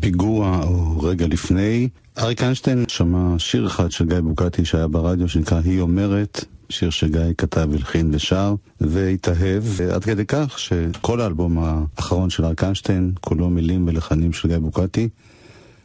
פיגוע 0.00 0.60
או 0.62 1.00
רגע 1.00 1.26
לפני, 1.26 1.88
אריק 2.18 2.42
איינשטיין 2.42 2.84
שמע 2.88 3.38
שיר 3.38 3.66
אחד 3.66 3.90
של 3.90 4.06
גיא 4.06 4.20
בוקטי 4.20 4.64
שהיה 4.64 4.88
ברדיו 4.88 5.28
שנקרא 5.28 5.60
"היא 5.64 5.80
אומרת", 5.80 6.44
שיר 6.70 6.90
שגיא 6.90 7.20
כתב, 7.38 7.68
הלחין 7.72 8.10
ושר, 8.14 8.54
והתאהב 8.80 9.62
עד 9.94 10.04
כדי 10.04 10.24
כך 10.24 10.58
שכל 10.58 11.20
האלבום 11.20 11.58
האחרון 11.58 12.30
של 12.30 12.44
אריק 12.44 12.64
איינשטיין, 12.64 13.12
כולו 13.20 13.50
מילים 13.50 13.88
ולחנים 13.88 14.32
של 14.32 14.48
גיא 14.48 14.58
בוקטי, 14.58 15.08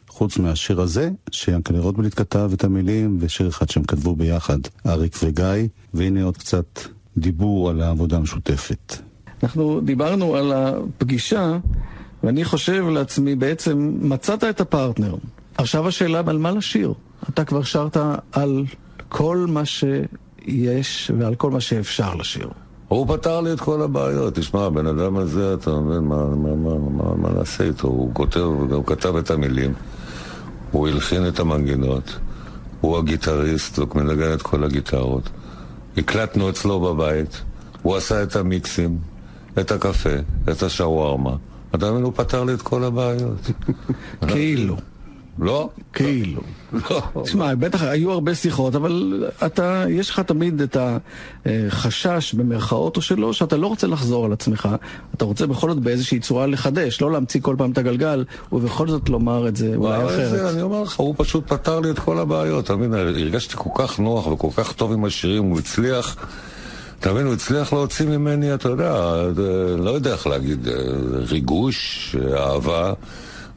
חוץ 0.08 0.38
מהשיר 0.38 0.80
הזה, 0.80 1.10
שיאנקל'ה 1.30 1.80
רוטבליט 1.80 2.14
כתב 2.14 2.50
את 2.54 2.64
המילים, 2.64 3.16
ושיר 3.20 3.48
אחד 3.48 3.70
שהם 3.70 3.84
כתבו 3.84 4.16
ביחד, 4.16 4.58
אריק 4.86 5.16
וגיא, 5.22 5.68
והנה 5.94 6.22
עוד 6.22 6.36
קצת 6.36 6.80
דיבור 7.18 7.70
על 7.70 7.82
העבודה 7.82 8.16
המשותפת. 8.16 8.96
אנחנו 9.42 9.80
דיברנו 9.80 10.36
על 10.36 10.52
הפגישה, 10.52 11.58
ואני 12.22 12.44
חושב 12.44 12.84
לעצמי, 12.88 13.34
בעצם 13.34 13.96
מצאת 14.00 14.44
את 14.44 14.60
הפרטנר. 14.60 15.14
עכשיו 15.56 15.88
השאלה 15.88 16.22
על 16.26 16.38
מה 16.38 16.50
לשיר. 16.50 16.94
אתה 17.28 17.44
כבר 17.44 17.62
שרת 17.62 17.96
על 18.32 18.64
כל 19.08 19.46
מה 19.48 19.64
שיש 20.44 21.10
ועל 21.18 21.34
כל 21.34 21.50
מה 21.50 21.60
שאפשר 21.60 22.14
לשיר. 22.14 22.48
הוא 22.88 23.16
פתר 23.16 23.40
לי 23.40 23.52
את 23.52 23.60
כל 23.60 23.82
הבעיות. 23.82 24.34
תשמע, 24.34 24.60
הבן 24.60 24.86
אדם 24.86 25.16
הזה, 25.16 25.54
אתה 25.54 25.70
מבין, 25.70 26.02
מה, 26.02 26.26
מה, 26.26 26.54
מה, 26.54 26.78
מה, 26.78 27.14
מה 27.16 27.28
נעשה 27.38 27.64
איתו? 27.64 27.88
הוא 27.88 28.14
כותב, 28.14 28.40
הוא 28.40 28.86
כתב 28.86 29.16
את 29.16 29.30
המילים, 29.30 29.72
הוא 30.70 30.88
הלחין 30.88 31.28
את 31.28 31.40
המנגינות, 31.40 32.18
הוא 32.80 32.98
הגיטריסט, 32.98 33.78
הוא 33.78 33.86
מנגן 33.94 34.32
את 34.34 34.42
כל 34.42 34.64
הגיטרות. 34.64 35.30
הקלטנו 35.96 36.50
אצלו 36.50 36.80
בבית, 36.80 37.42
הוא 37.82 37.96
עשה 37.96 38.22
את 38.22 38.36
המיקסים, 38.36 38.98
את 39.60 39.72
הקפה, 39.72 40.16
את 40.50 40.62
השווארמה. 40.62 41.36
אתה 41.74 41.90
מבין, 41.90 42.02
הוא 42.02 42.12
פתר 42.16 42.44
לי 42.44 42.54
את 42.54 42.62
כל 42.62 42.84
הבעיות. 42.84 43.50
כאילו. 44.28 44.76
לא? 45.38 45.68
כאילו. 45.92 46.40
לא. 46.72 47.02
תשמע, 47.24 47.54
בטח 47.54 47.82
היו 47.82 48.12
הרבה 48.12 48.34
שיחות, 48.34 48.74
אבל 48.74 49.24
אתה, 49.46 49.84
יש 49.88 50.10
לך 50.10 50.20
תמיד 50.20 50.60
את 50.60 50.76
החשש, 51.46 52.34
במרכאות 52.34 52.96
או 52.96 53.02
שלא, 53.02 53.32
שאתה 53.32 53.56
לא 53.56 53.66
רוצה 53.66 53.86
לחזור 53.86 54.24
על 54.24 54.32
עצמך. 54.32 54.68
אתה 55.14 55.24
רוצה 55.24 55.46
בכל 55.46 55.70
זאת 55.70 55.78
באיזושהי 55.78 56.20
צורה 56.20 56.46
לחדש, 56.46 57.00
לא 57.00 57.12
להמציא 57.12 57.40
כל 57.40 57.54
פעם 57.58 57.70
את 57.70 57.78
הגלגל, 57.78 58.24
ובכל 58.52 58.88
זאת 58.88 59.08
לומר 59.08 59.48
את 59.48 59.56
זה 59.56 59.72
אולי 59.76 60.04
אחרת. 60.04 60.54
אני 60.54 60.62
אומר 60.62 60.82
לך, 60.82 60.96
הוא 60.96 61.14
פשוט 61.18 61.48
פתר 61.48 61.80
לי 61.80 61.90
את 61.90 61.98
כל 61.98 62.18
הבעיות. 62.18 62.64
אתה 62.64 62.76
מבין, 62.76 62.94
הרגשתי 62.94 63.54
כל 63.56 63.70
כך 63.74 63.98
נוח 63.98 64.26
וכל 64.26 64.48
כך 64.56 64.72
טוב 64.72 64.92
עם 64.92 65.04
השירים, 65.04 65.44
הוא 65.44 65.58
הצליח... 65.58 66.16
אתה 67.00 67.12
מבין, 67.12 67.26
הוא 67.26 67.34
הצליח 67.34 67.72
להוציא 67.72 68.06
ממני, 68.06 68.54
אתה 68.54 68.68
יודע, 68.68 68.92
אה, 68.92 69.26
לא 69.78 69.90
יודע 69.90 70.12
איך 70.12 70.26
להגיד, 70.26 70.68
אה, 70.68 70.74
ריגוש, 71.28 72.16
אה, 72.20 72.44
אהבה. 72.44 72.92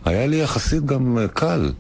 היה 0.08 0.28
לי 0.28 0.36
יחסית 0.36 0.86
גם 0.86 1.18
אה, 1.18 1.28
קל. 1.28 1.72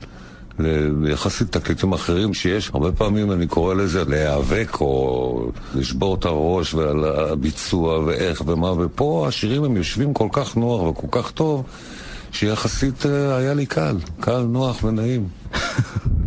יחסית 1.07 1.51
תקליטים 1.51 1.93
אחרים 1.93 2.33
שיש, 2.33 2.71
הרבה 2.73 2.91
פעמים 2.91 3.31
אני 3.31 3.47
קורא 3.47 3.73
לזה 3.73 4.03
להיאבק 4.05 4.81
או 4.81 5.51
לשבור 5.75 6.15
את 6.15 6.25
הראש 6.25 6.73
ועל 6.73 7.05
הביצוע 7.05 7.99
ואיך 7.99 8.41
ומה, 8.45 8.71
ופה 8.71 9.25
השירים 9.27 9.63
הם 9.63 9.77
יושבים 9.77 10.13
כל 10.13 10.27
כך 10.31 10.57
נוח 10.57 10.81
וכל 10.81 11.07
כך 11.11 11.31
טוב, 11.31 11.63
שיחסית 12.31 13.05
אה, 13.05 13.37
היה 13.37 13.53
לי 13.53 13.65
קל, 13.65 13.97
קל, 14.19 14.41
נוח 14.41 14.83
ונעים. 14.83 15.27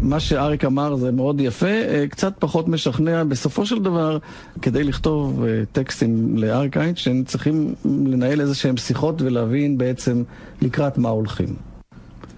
מה 0.03 0.21
שאריק 0.21 0.65
אמר 0.65 0.97
זה 0.97 1.13
מאוד 1.13 1.41
יפה, 1.41 1.67
אה, 1.67 2.05
קצת 2.11 2.33
פחות 2.39 2.69
משכנע. 2.69 3.25
בסופו 3.25 3.67
של 3.67 3.83
דבר, 3.83 4.19
כדי 4.63 4.85
לכתוב 4.85 5.45
טקסטים 5.73 6.39
לאריק 6.39 6.77
איינשטיין, 6.77 7.25
צריכים 7.25 7.75
לנהל 7.85 8.41
איזה 8.41 8.55
שהם 8.55 8.77
שיחות 8.77 9.23
ולהבין 9.23 9.79
בעצם 9.79 10.23
לקראת 10.63 10.99
מה 10.99 11.09
הולכים. 11.09 11.70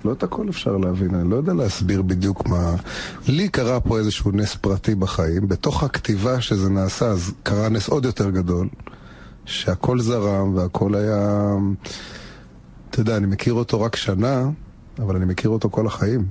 לא 0.04 0.12
את 0.12 0.22
הכל 0.22 0.48
אפשר 0.48 0.76
להבין, 0.76 1.14
אני 1.14 1.30
לא 1.30 1.36
יודע 1.36 1.52
להסביר 1.52 2.02
בדיוק 2.02 2.48
מה... 2.48 2.74
לי 3.28 3.48
קרה 3.48 3.80
פה 3.80 3.98
איזשהו 3.98 4.30
נס 4.30 4.54
פרטי 4.54 4.94
בחיים, 4.94 5.48
בתוך 5.48 5.82
הכתיבה 5.82 6.40
שזה 6.40 6.70
נעשה, 6.70 7.06
אז 7.06 7.32
קרה 7.42 7.68
נס 7.68 7.88
עוד 7.88 8.04
יותר 8.04 8.30
גדול, 8.30 8.68
שהכל 9.44 10.00
זרם 10.00 10.56
והכל 10.56 10.94
היה... 10.94 11.54
אתה 12.90 13.00
יודע, 13.00 13.16
אני 13.16 13.26
מכיר 13.26 13.54
אותו 13.54 13.80
רק 13.80 13.96
שנה, 13.96 14.50
אבל 14.98 15.16
אני 15.16 15.24
מכיר 15.24 15.50
אותו 15.50 15.70
כל 15.70 15.86
החיים. 15.86 16.26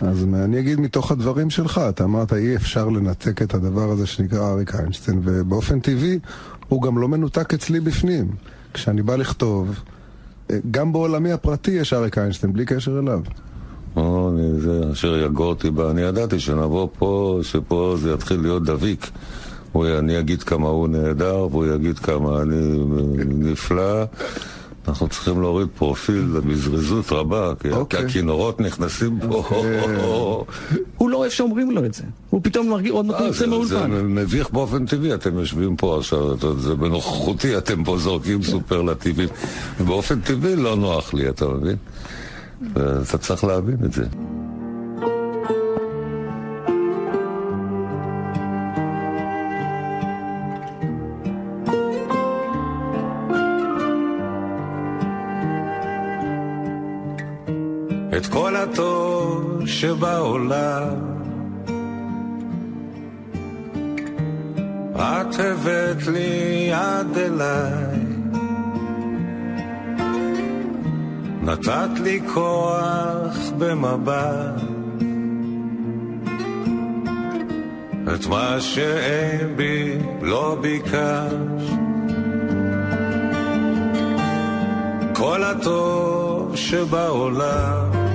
אז 0.00 0.24
אני 0.34 0.58
אגיד 0.58 0.80
מתוך 0.80 1.12
הדברים 1.12 1.50
שלך, 1.50 1.80
אתה 1.88 2.04
אמרת 2.04 2.32
אי 2.32 2.56
אפשר 2.56 2.88
לנתק 2.88 3.42
את 3.42 3.54
הדבר 3.54 3.90
הזה 3.90 4.06
שנקרא 4.06 4.52
אריק 4.52 4.74
איינשטיין, 4.74 5.20
ובאופן 5.24 5.80
טבעי 5.80 6.18
הוא 6.68 6.82
גם 6.82 6.98
לא 6.98 7.08
מנותק 7.08 7.54
אצלי 7.54 7.80
בפנים. 7.80 8.30
כשאני 8.74 9.02
בא 9.02 9.16
לכתוב, 9.16 9.80
גם 10.70 10.92
בעולמי 10.92 11.32
הפרטי 11.32 11.70
יש 11.70 11.92
אריק 11.92 12.18
איינשטיין, 12.18 12.52
בלי 12.52 12.64
קשר 12.66 12.98
אליו. 12.98 13.20
או, 13.96 14.30
אני, 14.30 14.60
זה 14.60 14.80
אשר 14.92 15.16
יגור 15.16 15.46
אותי 15.46 15.70
בה. 15.70 15.90
אני 15.90 16.00
ידעתי 16.00 16.40
שנבוא 16.40 16.88
פה, 16.98 17.38
שפה 17.42 17.94
זה 17.98 18.12
יתחיל 18.12 18.40
להיות 18.40 18.64
דביק. 18.64 19.10
הוא, 19.72 19.86
אני 19.98 20.18
אגיד 20.18 20.42
כמה 20.42 20.68
הוא 20.68 20.88
נהדר, 20.88 21.48
והוא 21.50 21.66
יגיד 21.66 21.98
כמה 21.98 22.42
אני 22.42 22.78
נפלא. 23.26 24.04
אנחנו 24.88 25.08
צריכים 25.08 25.40
להוריד 25.40 25.68
פרופיל 25.78 26.22
בזריזות 26.48 27.12
רבה, 27.12 27.52
כי, 27.60 27.70
אוקיי. 27.70 28.00
כי 28.00 28.06
הכינורות 28.06 28.60
נכנסים 28.60 29.18
פה. 29.28 29.44
הוא 30.98 31.10
לא 31.10 31.16
אוהב 31.16 31.30
שאומרים 31.30 31.70
לו 31.70 31.84
את 31.84 31.94
זה. 31.94 32.02
הוא 32.30 32.40
פתאום 32.44 32.70
מרגיש, 32.70 32.90
עוד 32.90 33.06
מעט 33.06 33.20
יוצא 33.20 33.38
זה, 33.38 33.64
זה. 33.66 33.86
מביך 33.88 34.50
באופן 34.50 34.86
טבעי, 34.86 35.14
אתם 35.14 35.38
יושבים 35.38 35.76
פה 35.76 35.98
עכשיו, 35.98 36.34
אתה- 36.34 36.54
זה 36.54 36.74
בנוכחותי, 36.74 37.58
אתם 37.58 37.84
פה 37.84 37.98
זורקים 37.98 38.42
סופרלטיבים. 38.42 39.28
ובאופן 39.80 40.20
טבעי 40.20 40.56
לא 40.56 40.76
נוח 40.76 41.14
לי, 41.14 41.28
אתה 41.28 41.48
מבין? 41.48 41.76
ואתה 42.74 43.18
צריך 43.18 43.44
להבין 43.44 43.76
את 43.84 43.92
זה. 43.92 44.04
שבעולם. 59.80 60.96
את 64.94 65.38
הבאת 65.38 66.06
לי 66.06 66.72
עד 66.72 67.18
אליי, 67.18 68.00
נתת 71.42 72.00
לי 72.04 72.20
כוח 72.34 73.36
במבט, 73.58 74.60
את 78.14 78.26
מה 78.26 78.60
שאין 78.60 79.56
בי 79.56 79.98
לא 80.22 80.58
ביקשת. 80.60 81.36
כל 85.12 85.44
הטוב 85.44 86.56
שבעולם 86.56 88.05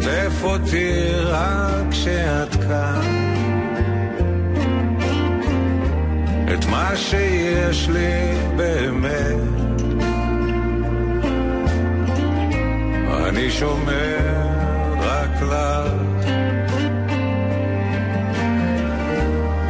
עוטף 0.00 0.42
אותי 0.42 1.10
רק 1.24 1.84
כשאת 1.90 2.54
כאן. 2.54 3.34
את 6.54 6.64
מה 6.64 6.96
שיש 6.96 7.88
לי 7.88 8.38
באמת. 8.56 9.36
אני 13.28 13.50
שומר 13.50 14.16
רק 15.00 15.42
לך. 15.42 15.92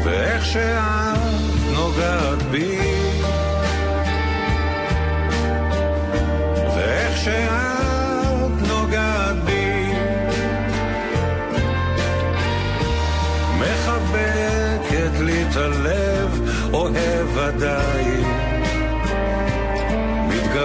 ואיך 0.05 0.45
שאת 0.45 1.75
נוגעת 1.75 2.30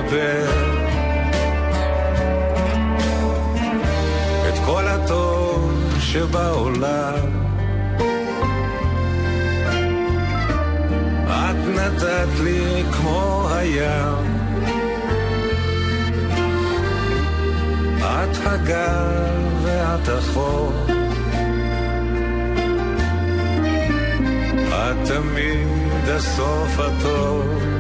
מתגבר 0.06 0.46
את 4.48 4.60
כל 4.66 4.88
הטוב 4.88 5.94
שבעולם 6.00 7.46
נתת 11.68 12.40
לי 12.44 12.84
כמו 12.92 13.48
הים. 13.52 14.36
את 18.00 18.38
הגל 18.46 19.42
ואת 19.62 20.10
החור. 20.10 20.74
את 24.70 25.08
תמיד 25.08 26.10
הסוף 26.10 26.80
הטוב. 26.80 27.75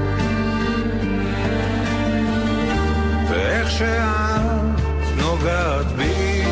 ואיך 3.55 3.71
שאת 3.71 5.17
נוגעת 5.17 5.85
בי, 5.85 6.43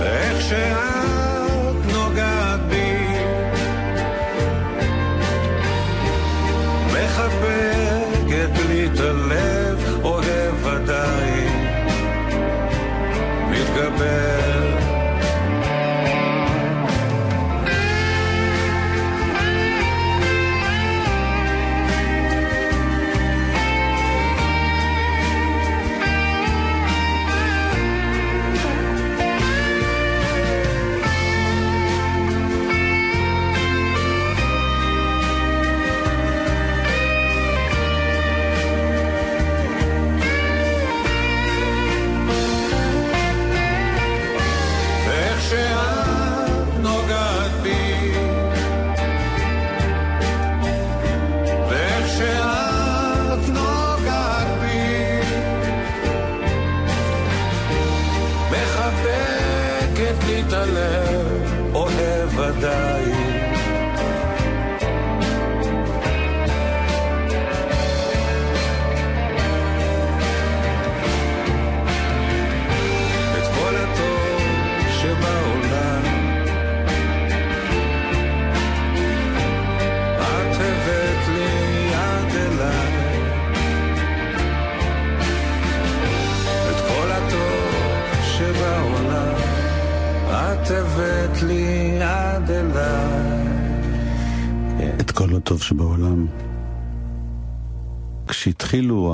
ואיך 0.00 0.40
שאת 0.40 0.97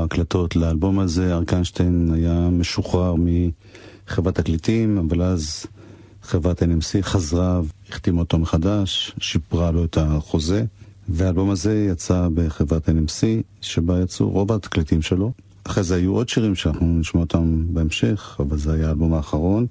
ההקלטות 0.00 0.56
לאלבום 0.56 0.98
הזה, 0.98 1.34
ארקנשטיין 1.34 2.10
היה 2.14 2.48
משוחרר 2.52 3.14
מחברת 3.18 4.34
תקליטים, 4.34 4.98
אבל 4.98 5.22
אז 5.22 5.66
חברת 6.22 6.62
NMC 6.62 7.02
חזרה 7.02 7.60
והחתימה 7.88 8.20
אותו 8.20 8.38
מחדש, 8.38 9.14
שיפרה 9.18 9.70
לו 9.70 9.84
את 9.84 9.98
החוזה, 10.00 10.64
והאלבום 11.08 11.50
הזה 11.50 11.86
יצא 11.90 12.28
בחברת 12.34 12.88
NMC, 12.88 13.22
שבה 13.60 14.02
יצאו 14.02 14.30
רוב 14.30 14.52
התקליטים 14.52 15.02
שלו. 15.02 15.32
אחרי 15.64 15.82
זה 15.82 15.96
היו 15.96 16.14
עוד 16.14 16.28
שירים 16.28 16.54
שאנחנו 16.54 16.86
נשמע 16.86 17.20
אותם 17.20 17.64
בהמשך, 17.68 18.36
אבל 18.40 18.58
זה 18.58 18.72
היה 18.72 18.88
האלבום 18.88 19.14
האחרון. 19.14 19.66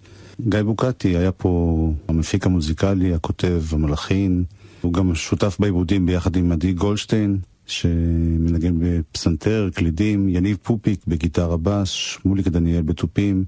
גיא 0.50 0.62
בוקטי 0.62 1.18
היה 1.18 1.32
פה 1.32 1.94
המפיק 2.08 2.46
המוזיקלי, 2.46 3.14
הכותב, 3.14 3.62
המלחין. 3.72 4.44
הוא 4.82 4.94
גם 4.94 5.16
שותף 5.16 5.58
בעיבודים 5.60 6.06
ביחד 6.06 6.36
עם 6.36 6.52
עדי 6.52 6.74
גולדשטיין, 6.74 7.38
שמנגן 7.66 8.76
בפסנתר, 8.80 9.70
קלידים, 9.74 10.30
יניב 10.30 10.58
פופיק 10.64 11.00
בגיטרה 11.08 11.58
בס, 11.58 11.90
שמוליק 11.90 12.48
דניאל 12.48 12.82
בתופים, 12.82 13.46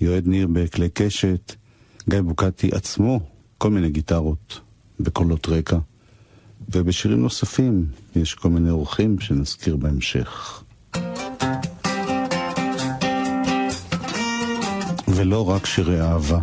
יועד 0.00 0.26
ניר 0.26 0.46
בכלי 0.52 0.88
קשת, 0.94 1.54
גיא 2.08 2.20
בוקטי 2.20 2.70
עצמו, 2.72 3.20
כל 3.58 3.70
מיני 3.70 3.90
גיטרות 3.90 4.60
בקולות 5.00 5.48
רקע. 5.48 5.78
ובשירים 6.74 7.22
נוספים 7.22 7.86
יש 8.16 8.34
כל 8.34 8.48
מיני 8.48 8.70
אורחים 8.70 9.20
שנזכיר 9.20 9.76
בהמשך. 9.76 10.62
ולא 15.08 15.50
רק 15.50 15.66
שירי 15.66 16.00
אהבה. 16.00 16.40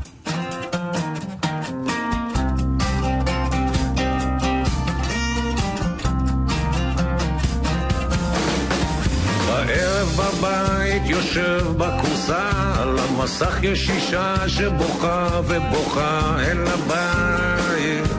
יושב 11.35 11.65
בכורסה, 11.77 12.49
על 12.81 12.99
המסך 12.99 13.59
יש 13.63 13.89
אישה 13.89 14.49
שבוכה 14.49 15.41
ובוכה, 15.47 16.35
אין 16.47 16.57
לה 16.57 16.75
בית, 16.87 18.11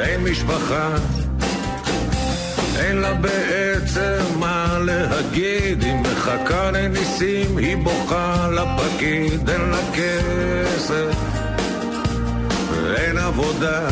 אין 0.00 0.20
משפחה, 0.24 0.94
אין 2.78 2.96
לה 2.96 3.14
בעצם 3.14 4.38
מה 4.38 4.78
להגיד, 4.84 5.82
היא 5.82 5.94
מחכה 5.94 6.70
לניסים, 6.70 7.56
היא 7.56 7.76
בוכה 7.76 8.48
לפקיד, 8.50 9.50
אין 9.50 9.70
לה 9.70 9.80
כסף, 9.94 11.16
ואין 12.82 13.18
עבודה. 13.18 13.88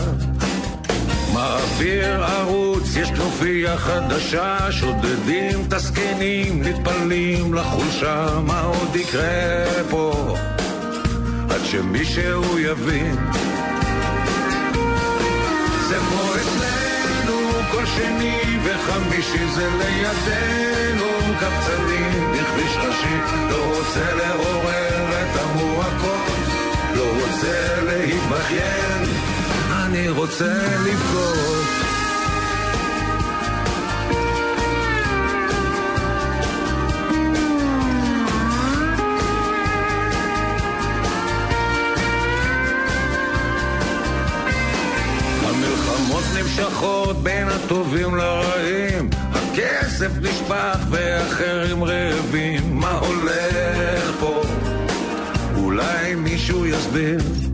מעביר 1.38 2.24
ערוץ, 2.24 2.96
יש 2.96 3.10
כנופיה 3.10 3.76
חדשה, 3.76 4.72
שודדים 4.72 5.62
את 5.68 5.72
הזקנים, 5.72 6.62
נטפלים 6.62 7.54
לחולשה, 7.54 8.40
מה 8.46 8.60
עוד 8.60 8.96
יקרה 8.96 9.64
פה? 9.90 10.36
עד 11.50 11.64
שמישהו 11.64 12.58
יבין. 12.58 13.16
זה 15.88 15.98
פה 16.10 16.34
אצלנו, 16.36 17.50
כל 17.72 17.86
שני 17.86 18.40
וחמישי 18.64 19.46
זה 19.54 19.68
לידינו, 19.78 21.06
קבצנים 21.40 22.32
בכביש 22.32 22.76
ראשי, 22.76 23.16
לא 23.50 23.76
רוצה 23.76 24.14
לעורר 24.14 25.22
את 25.22 25.40
המועקות, 25.40 26.48
לא 26.94 27.04
רוצה 27.20 27.82
להתבכיין. 27.86 29.17
אני 29.88 30.08
רוצה 30.08 30.54
לבכות. 30.86 31.58
נמשכות 46.36 47.16
בין 47.22 47.48
הטובים 47.48 48.14
לרעים, 48.14 49.10
הכסף 49.32 50.10
נשפך 50.20 50.78
ואחרים 50.90 51.84
רעבים, 51.84 52.76
מה 52.76 52.90
הולך 52.90 54.12
פה? 54.20 54.42
אולי 55.56 56.14
מישהו 56.14 56.66
יסביר 56.66 57.47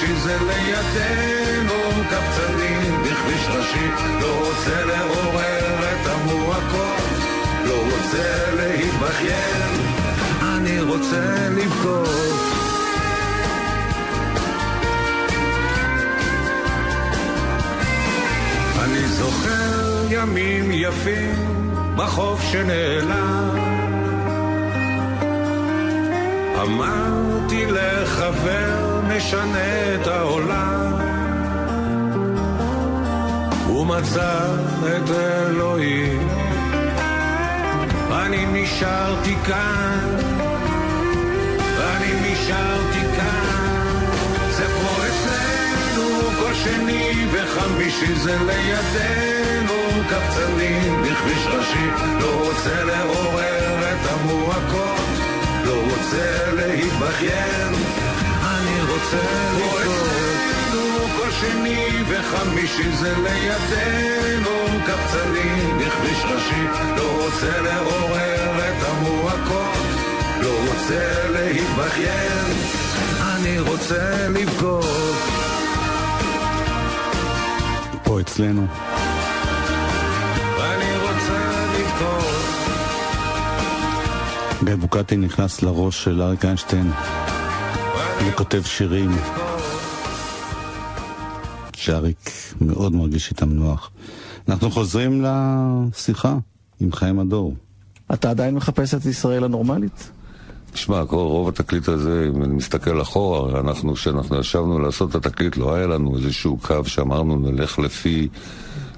שלישי 0.00 0.14
זה 0.20 0.36
לידינו 0.38 1.74
קפצנים 2.10 3.02
בכביש 3.02 3.48
ראשי. 3.48 3.88
לא 4.20 4.46
רוצה 4.46 4.84
לעורר 4.84 5.92
את 5.92 6.06
המועקות 6.06 6.96
לא 7.64 7.82
רוצה 7.84 8.54
להתבכיין. 8.56 9.80
אני 10.42 10.80
רוצה 10.80 11.48
לבכות. 11.50 12.08
אני 18.84 19.08
זוכר 19.08 20.06
ימים 20.10 20.70
יפים 20.72 21.70
בחוף 21.96 22.42
שנעלם. 22.42 23.56
אמרתי 26.62 27.66
לחבר 27.66 28.95
נשנה 29.16 29.94
את 29.94 30.06
העולם. 30.06 30.92
הוא 33.66 33.86
מצא 33.86 34.54
את 34.86 35.10
אלוהים. 35.10 36.28
אני 38.12 38.46
נשארתי 38.52 39.34
כאן. 39.46 40.16
אני 41.78 42.12
נשארתי 42.22 43.00
כאן. 43.16 44.04
זה 44.50 44.64
פה 44.66 45.02
אצלנו 45.06 46.30
כל 46.40 46.54
שני 46.54 47.26
וחמישי 47.32 48.14
זה 48.14 48.36
לידינו 48.38 50.02
קבצנים 50.08 51.02
בכביש 51.02 51.46
ראשי 51.46 51.86
לא 52.20 52.46
רוצה 52.46 52.84
לעורר 52.84 53.92
את 53.92 54.10
המועקות. 54.10 55.00
לא 55.64 55.74
רוצה 55.90 56.52
להתבכיין 56.56 57.95
רוצה 58.96 59.22
לקרוא. 59.56 61.08
כל 61.18 61.30
שני 61.30 61.86
וחמישי 62.08 62.96
זה 62.96 63.14
לידינו 63.16 64.80
קבצנים 64.86 65.78
בכביש 65.78 66.24
ראשי. 66.24 66.64
לא 66.96 67.24
רוצה 67.24 67.60
לעורר 67.60 68.58
את 68.58 68.88
המועקות 68.88 69.76
לא 70.42 70.50
רוצה 70.68 71.28
להתבכיין. 71.28 72.56
אני 73.34 73.60
רוצה 73.60 74.28
לבכות. 74.28 74.84
פה 78.02 78.20
אצלנו. 78.20 78.66
אני 80.58 80.96
רוצה 81.02 81.66
לבכות. 81.78 82.26
גיא 84.64 84.74
בוקטי 84.74 85.16
נכנס 85.16 85.62
לראש 85.62 86.04
של 86.04 86.22
אריק 86.22 86.44
איינשטיין 86.44 86.92
וכותב 88.28 88.62
שירים 88.64 89.10
שאריק 91.76 92.30
מאוד 92.60 92.92
מרגיש 92.92 93.30
איתם 93.30 93.52
נוח. 93.52 93.90
אנחנו 94.48 94.70
חוזרים 94.70 95.24
לשיחה 95.24 96.36
עם 96.80 96.92
חיים 96.92 97.18
הדור. 97.18 97.54
אתה 98.14 98.30
עדיין 98.30 98.54
מחפש 98.54 98.94
את 98.94 99.06
ישראל 99.06 99.44
הנורמלית? 99.44 100.10
תשמע, 100.72 101.00
רוב 101.00 101.48
התקליט 101.48 101.88
הזה, 101.88 102.30
אם 102.34 102.42
אני 102.42 102.54
מסתכל 102.54 103.02
אחורה, 103.02 103.60
אנחנו, 103.60 103.94
כשאנחנו 103.94 104.40
ישבנו 104.40 104.78
לעשות 104.78 105.10
את 105.10 105.26
התקליט, 105.26 105.56
לא 105.56 105.74
היה 105.74 105.86
לנו 105.86 106.16
איזשהו 106.16 106.58
קו 106.62 106.84
שאמרנו 106.84 107.36
נלך 107.36 107.78
לפי, 107.78 108.28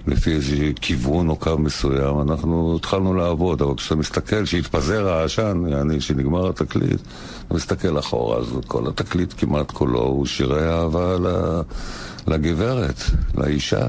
לפי 0.08 0.32
איזה 0.32 0.56
כיוון 0.80 1.28
או 1.28 1.36
קו 1.36 1.58
מסוים, 1.58 2.20
אנחנו 2.20 2.76
התחלנו 2.76 3.14
לעבוד, 3.14 3.62
אבל 3.62 3.74
כשאתה 3.76 3.96
מסתכל, 3.96 4.44
כשהתפזר 4.44 5.08
העשן, 5.08 5.62
יעני, 5.68 5.98
כשנגמר 5.98 6.48
התקליט, 6.48 7.00
אתה 7.46 7.54
מסתכל 7.54 7.98
אחורה, 7.98 8.38
אז 8.38 8.46
כל 8.66 8.88
התקליט 8.88 9.34
כמעט 9.36 9.70
כולו 9.70 10.00
הוא 10.02 10.26
שירי 10.26 10.68
אהבה 10.68 11.16
לגברת, 12.26 13.02
לאישה. 13.34 13.88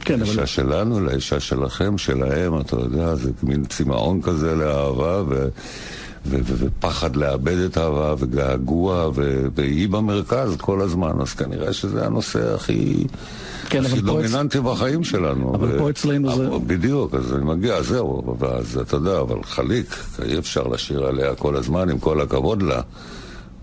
כן, 0.00 0.20
לאישה 0.20 0.38
אבל... 0.38 0.46
שלנו, 0.46 1.00
לאישה 1.00 1.40
שלכם, 1.40 1.98
שלהם, 1.98 2.60
אתה 2.60 2.76
יודע, 2.76 3.14
זה 3.14 3.30
מין 3.42 3.64
צמאון 3.64 4.22
כזה 4.22 4.54
לאהבה, 4.54 5.22
ו... 5.28 5.48
ו- 6.26 6.38
ו- 6.44 6.54
ופחד 6.58 7.16
לאבד 7.16 7.56
את 7.56 7.76
האהבה, 7.76 8.14
וגעגוע, 8.18 9.10
ו- 9.14 9.46
והיא 9.54 9.88
במרכז 9.88 10.56
כל 10.56 10.80
הזמן, 10.80 11.12
אז 11.20 11.32
כנראה 11.32 11.72
שזה 11.72 12.06
הנושא 12.06 12.54
הכי, 12.54 13.06
כן, 13.72 13.84
הכי 13.84 13.92
אבל 13.92 14.00
פה 14.00 14.06
דומיננטי 14.06 14.58
אצ... 14.58 14.64
בחיים 14.64 15.04
שלנו. 15.04 15.54
אבל 15.54 15.74
ו- 15.74 15.78
פה 15.78 15.90
אצלנו 15.90 16.36
זה... 16.36 16.48
בדיוק, 16.66 17.14
אז 17.14 17.34
אני 17.34 17.44
מגיע, 17.44 17.82
זהו, 17.82 18.36
ואז 18.38 18.78
אתה 18.78 18.96
יודע, 18.96 19.20
אבל 19.20 19.42
חליק, 19.42 19.96
אי 20.22 20.38
אפשר 20.38 20.62
לשיר 20.62 21.06
עליה 21.06 21.34
כל 21.34 21.56
הזמן, 21.56 21.90
עם 21.90 21.98
כל 21.98 22.20
הכבוד 22.20 22.62
לה. 22.62 22.80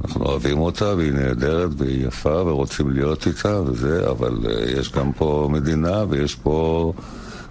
אנחנו 0.06 0.26
אוהבים 0.26 0.60
אותה, 0.60 0.94
והיא 0.98 1.12
נהדרת, 1.12 1.70
והיא 1.78 2.08
יפה, 2.08 2.42
ורוצים 2.46 2.92
להיות 2.92 3.28
איתה, 3.28 3.62
וזה, 3.66 4.10
אבל 4.10 4.38
uh, 4.44 4.80
יש 4.80 4.92
גם 4.92 5.12
פה 5.12 5.50
מדינה, 5.52 6.04
ויש 6.10 6.36
פה... 6.36 6.94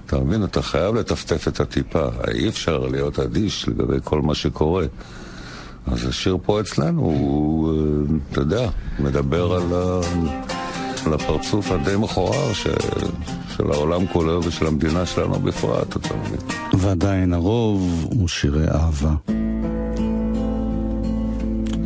אתה 0.07 0.19
מבין, 0.19 0.45
אתה 0.45 0.63
חייב 0.63 0.95
לטפטף 0.95 1.49
את 1.49 1.61
הטיפה. 1.61 2.09
אי 2.29 2.49
אפשר 2.49 2.79
להיות 2.79 3.19
אדיש 3.19 3.69
לגבי 3.69 3.97
כל 4.05 4.23
מה 4.23 4.35
שקורה. 4.35 4.85
אז 5.87 6.07
השיר 6.07 6.39
פה 6.43 6.61
אצלנו, 6.61 7.01
הוא, 7.01 7.73
אה, 7.73 8.17
אתה 8.33 8.41
יודע, 8.41 8.71
מדבר 8.99 9.53
על, 9.53 9.63
ה... 9.73 10.01
על 11.07 11.15
הפרצוף 11.15 11.71
הדי 11.71 11.97
מכוער 11.99 12.53
ש... 12.53 12.67
של 13.57 13.73
העולם 13.73 14.07
כולו 14.07 14.45
ושל 14.45 14.67
המדינה 14.67 15.07
שלנו 15.07 15.35
בפרט, 15.35 15.97
אתה 15.97 16.15
מבין. 16.17 16.41
ועדיין 16.75 17.33
הרוב 17.33 18.07
הוא 18.11 18.29
שירי 18.29 18.69
אהבה. 18.69 19.15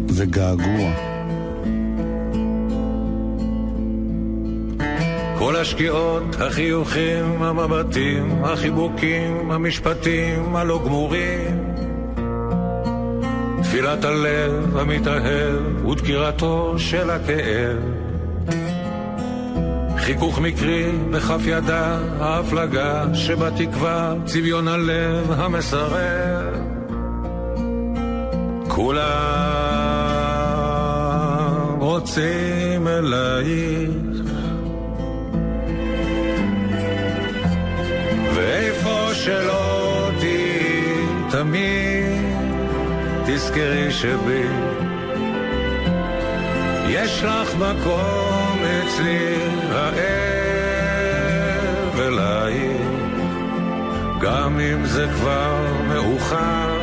וגעגוע. 0.09 0.93
כל 5.39 5.57
השקיעות, 5.57 6.23
החיוכים, 6.41 7.43
המבטים, 7.43 8.45
החיבוקים, 8.45 9.51
המשפטים 9.51 10.57
הלא 10.57 10.81
גמורים. 10.85 11.75
תפילת 13.63 14.05
הלב 14.05 14.77
המתאהב 14.77 15.87
ודקירתו 15.87 16.75
של 16.79 17.11
הכאב. 17.11 17.92
חיכוך 20.03 20.39
מקרי 20.39 20.91
בכף 21.11 21.41
ידה 21.47 21.99
ההפלגה 22.21 23.05
שבתקווה 23.15 24.15
צביון 24.25 24.69
הלב 24.69 25.33
המסרב. 25.33 26.55
כולם 28.69 29.03
רוצים 31.79 32.89
אלייך. 32.89 33.91
ואיפה 38.35 39.15
שלא 39.15 40.11
תהיי 40.19 40.95
תמיד 41.31 42.37
תזכרי 43.27 43.91
שבי. 43.91 44.47
יש 46.89 47.23
לך 47.23 47.55
מקום 47.55 48.42
אצלי 48.95 49.37
רעב 49.69 50.01
אליי 52.01 52.77
גם 54.21 54.61
אם 54.61 54.85
זה 54.85 55.07
כבר 55.15 55.67
מאוחר 55.89 56.79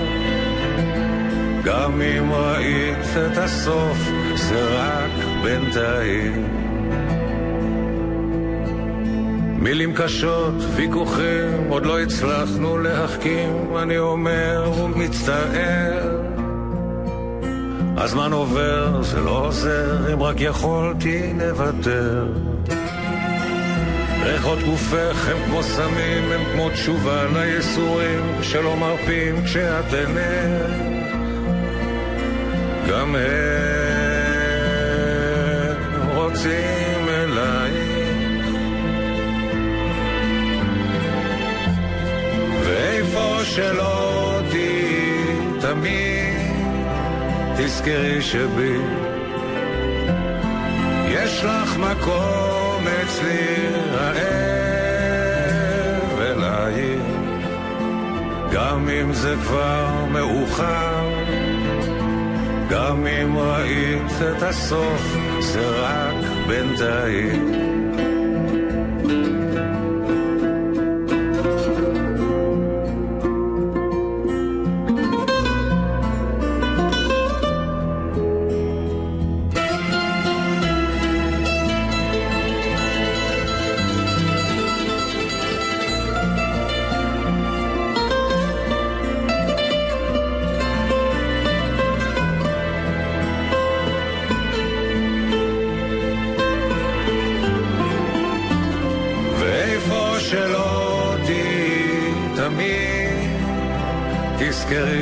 גם 1.64 2.02
אם 2.02 2.32
ראית 2.32 3.18
את 3.32 3.38
הסוף 3.38 3.98
זה 4.36 4.80
רק 4.80 5.12
בינתיים 5.44 6.48
מילים 9.62 9.94
קשות, 9.94 10.54
ויכוחים, 10.76 11.68
עוד 11.70 11.86
לא 11.86 12.00
הצלחנו 12.00 12.78
להחכים, 12.78 13.78
אני 13.78 13.98
אומר 13.98 14.72
ומצטער. 14.84 16.19
הזמן 18.02 18.34
עובר, 18.34 19.04
זה 19.04 19.20
לא 19.20 19.46
עוזר, 19.48 20.14
אם 20.14 20.24
רק 20.24 20.36
יכולתי 20.40 21.34
לוותר. 21.38 22.26
ריחות 24.24 24.60
גופך 24.60 25.28
הם 25.30 25.38
כמו 25.46 25.64
סמים, 25.64 26.32
הם 26.32 26.42
כמו 26.54 26.70
תשובה 26.70 27.24
לייסורים 27.34 28.22
שלא 28.42 28.76
מרפים 28.76 29.44
כשאת 29.44 29.94
עינך. 29.94 30.72
גם 32.90 33.16
הם 33.16 33.28
רוצים 36.16 37.10
אלייך. 37.10 38.46
ואיפה 42.64 43.40
שלא 43.44 44.40
תהיי 44.50 45.26
תמיד 45.62 46.19
תזכרי 47.64 48.22
שבי. 48.22 48.78
יש 51.08 51.44
לך 51.44 51.78
מקום 51.78 52.84
אצלי 53.04 53.68
רעב 53.92 54.20
אליי 56.20 56.98
גם 58.52 58.90
אם 58.90 59.14
זה 59.14 59.36
כבר 59.44 60.06
מאוחר 60.12 61.10
גם 62.70 63.08
אם 63.08 63.38
ראית 63.38 64.12
את 64.38 64.44
הסוף 64.44 65.18
זה 65.40 65.70
רק 65.70 66.16
בינתיים 66.48 67.79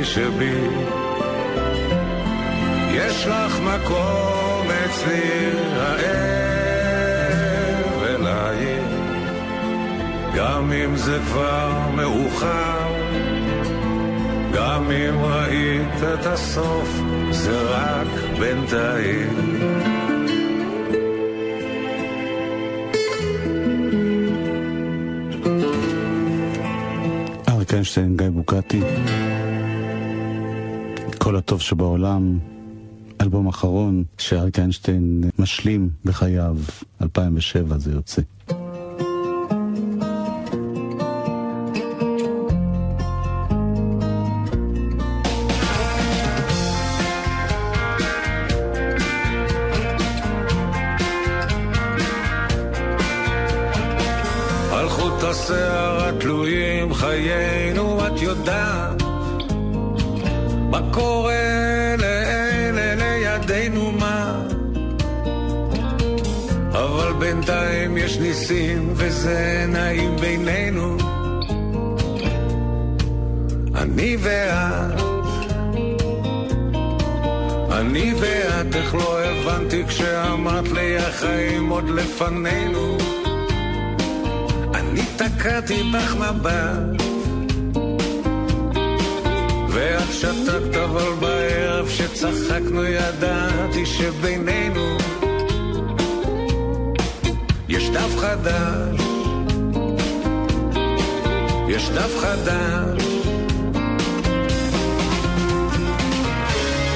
שבי. 0.08 0.68
יש 2.92 3.26
לך 3.26 3.60
מקום 3.60 4.66
אצלי 4.84 5.50
הערב 5.76 7.22
אלייך 8.02 8.88
גם 10.36 10.72
אם 10.72 10.96
זה 10.96 11.18
כבר 11.26 11.78
מאוחר 11.96 12.88
גם 14.54 14.90
אם 14.90 15.24
ראית 15.24 16.02
את 16.14 16.26
הסוף 16.26 17.00
זה 17.30 17.62
רק 17.62 18.06
בינתיים. 18.38 19.58
אריק 27.48 27.72
איינשטיין, 27.72 28.16
גיא 28.16 28.28
בוקטי, 28.28 28.80
כל 31.28 31.36
הטוב 31.36 31.60
שבעולם, 31.60 32.38
אלבום 33.20 33.48
אחרון 33.48 34.04
שאריק 34.18 34.58
איינשטיין 34.58 35.24
משלים 35.38 35.90
בחייו, 36.04 36.56
2007 37.02 37.78
זה 37.78 37.92
יוצא. 37.92 38.22
על 54.72 54.88
חוט 54.88 55.22
השיער 55.22 56.08
התלויים 56.08 56.94
חיינו, 56.94 58.06
את 58.06 58.22
יודעת 58.22 59.07
קורה 60.92 61.94
לאלה 61.98 62.94
לידינו 62.94 63.92
מה. 63.92 64.42
אבל 66.72 67.12
בינתיים 67.18 67.96
יש 67.96 68.18
ניסים 68.18 68.92
וזה 68.94 69.66
נעים 69.68 70.16
בינינו. 70.16 70.96
אני 73.74 74.16
ואת. 74.20 75.00
אני 77.72 78.14
ואת, 78.20 78.76
איך 78.76 78.94
לא 78.94 79.20
הבנתי 79.20 79.84
כשאמרת 79.86 80.68
לי 80.68 80.98
החיים 80.98 81.68
עוד 81.68 81.88
לפנינו. 81.88 82.96
אני 84.74 85.02
תקעתי 85.16 85.82
בך 85.92 86.14
מבט 86.16 86.97
ואת 89.78 90.12
שתקת 90.12 90.76
אבל 90.76 91.12
בערב 91.20 91.88
שצחקנו 91.88 92.84
ידעתי 92.84 93.86
שבינינו 93.86 94.96
יש 97.68 97.90
דף 97.90 98.16
חדש. 98.16 99.00
יש 101.68 101.90
דף 101.90 102.18
חדש. 102.20 103.04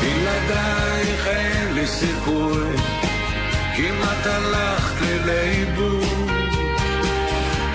בלעדייך 0.00 1.26
אין 1.26 1.74
לי 1.74 1.86
סיכוי 1.86 2.76
כמעט 3.76 4.26
הלכת 4.26 5.00
לי 5.00 5.18
לאיבוד. 5.26 6.04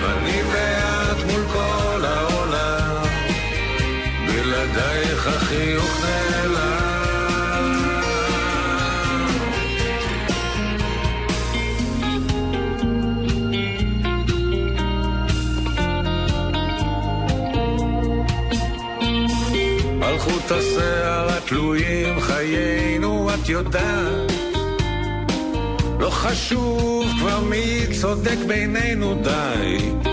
אני 0.04 0.42
ואת 0.52 0.77
בלעדייך 4.58 5.26
החיוך 5.26 6.04
נעלם. 6.04 6.58
על 20.02 20.18
חוט 20.18 20.50
השיער 20.50 21.28
התלויים 21.28 22.20
חיינו, 22.20 23.30
את 23.34 23.48
יודעת 23.48 24.32
לא 26.00 26.10
חשוב 26.10 27.06
כבר 27.20 27.40
מי 27.40 27.86
צודק 28.00 28.36
בינינו 28.46 29.14
די 29.22 30.08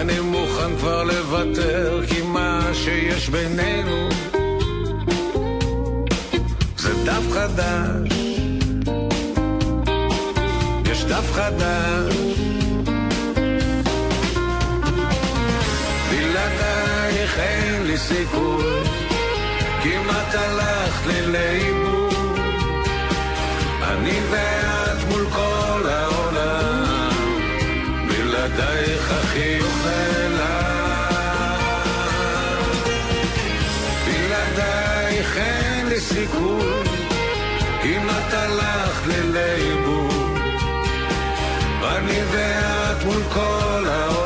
אני 0.00 0.20
מוכן 0.20 0.76
כבר 0.78 1.04
לוותר 1.04 2.00
כי 2.08 2.19
מה 2.32 2.70
שיש 2.72 3.28
בינינו. 3.28 4.08
זה 6.76 7.04
דף 7.04 7.32
חדש. 7.32 8.12
יש 10.90 11.04
דף 11.04 11.32
חדש. 11.32 12.14
בלעדייך 16.10 17.38
אין 17.38 17.86
לי 17.86 17.98
סיכוי. 17.98 18.64
כמעט 19.82 20.34
הלכת 20.34 21.06
לי 21.06 21.26
לאיבוד. 21.26 22.00
אני 23.82 24.20
ואת 24.30 25.08
מול 25.08 25.26
כל 25.32 25.88
העולם, 25.88 27.10
בלעדייך 28.08 29.10
החיוך 29.10 29.69
סיכוי, 36.20 36.82
אם 37.84 38.10
את 38.10 38.34
הלכת 38.34 39.06
לי 39.06 39.32
לאיבוד. 39.32 40.38
אני 41.82 42.20
ואת 42.32 43.04
מול 43.04 43.22
כל 43.32 43.86
העולם, 43.86 44.19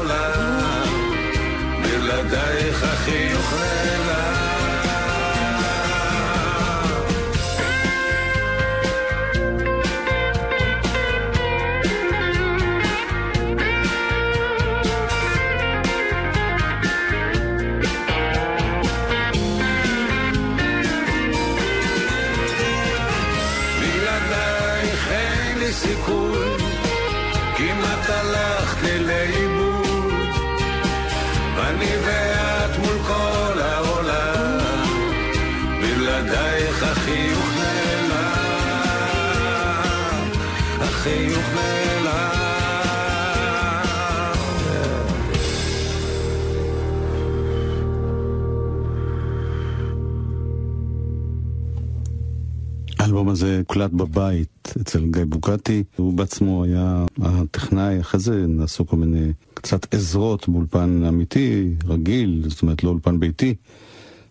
הזה 53.35 53.59
הוקלט 53.59 53.91
בבית 53.91 54.75
אצל 54.81 55.05
גיא 55.11 55.25
בוקטי, 55.29 55.83
הוא 55.97 56.13
בעצמו 56.13 56.65
היה 56.65 57.05
הטכנאי, 57.23 58.01
אחרי 58.01 58.21
זה 58.21 58.47
נעשו 58.49 58.87
כל 58.87 58.97
מיני 58.97 59.33
קצת 59.55 59.95
עזרות 59.95 60.49
באולפן 60.49 61.05
אמיתי, 61.09 61.75
רגיל, 61.87 62.45
זאת 62.49 62.63
אומרת 62.63 62.85
לא 62.85 62.91
אולפן 62.91 63.21
ביתי, 63.21 63.55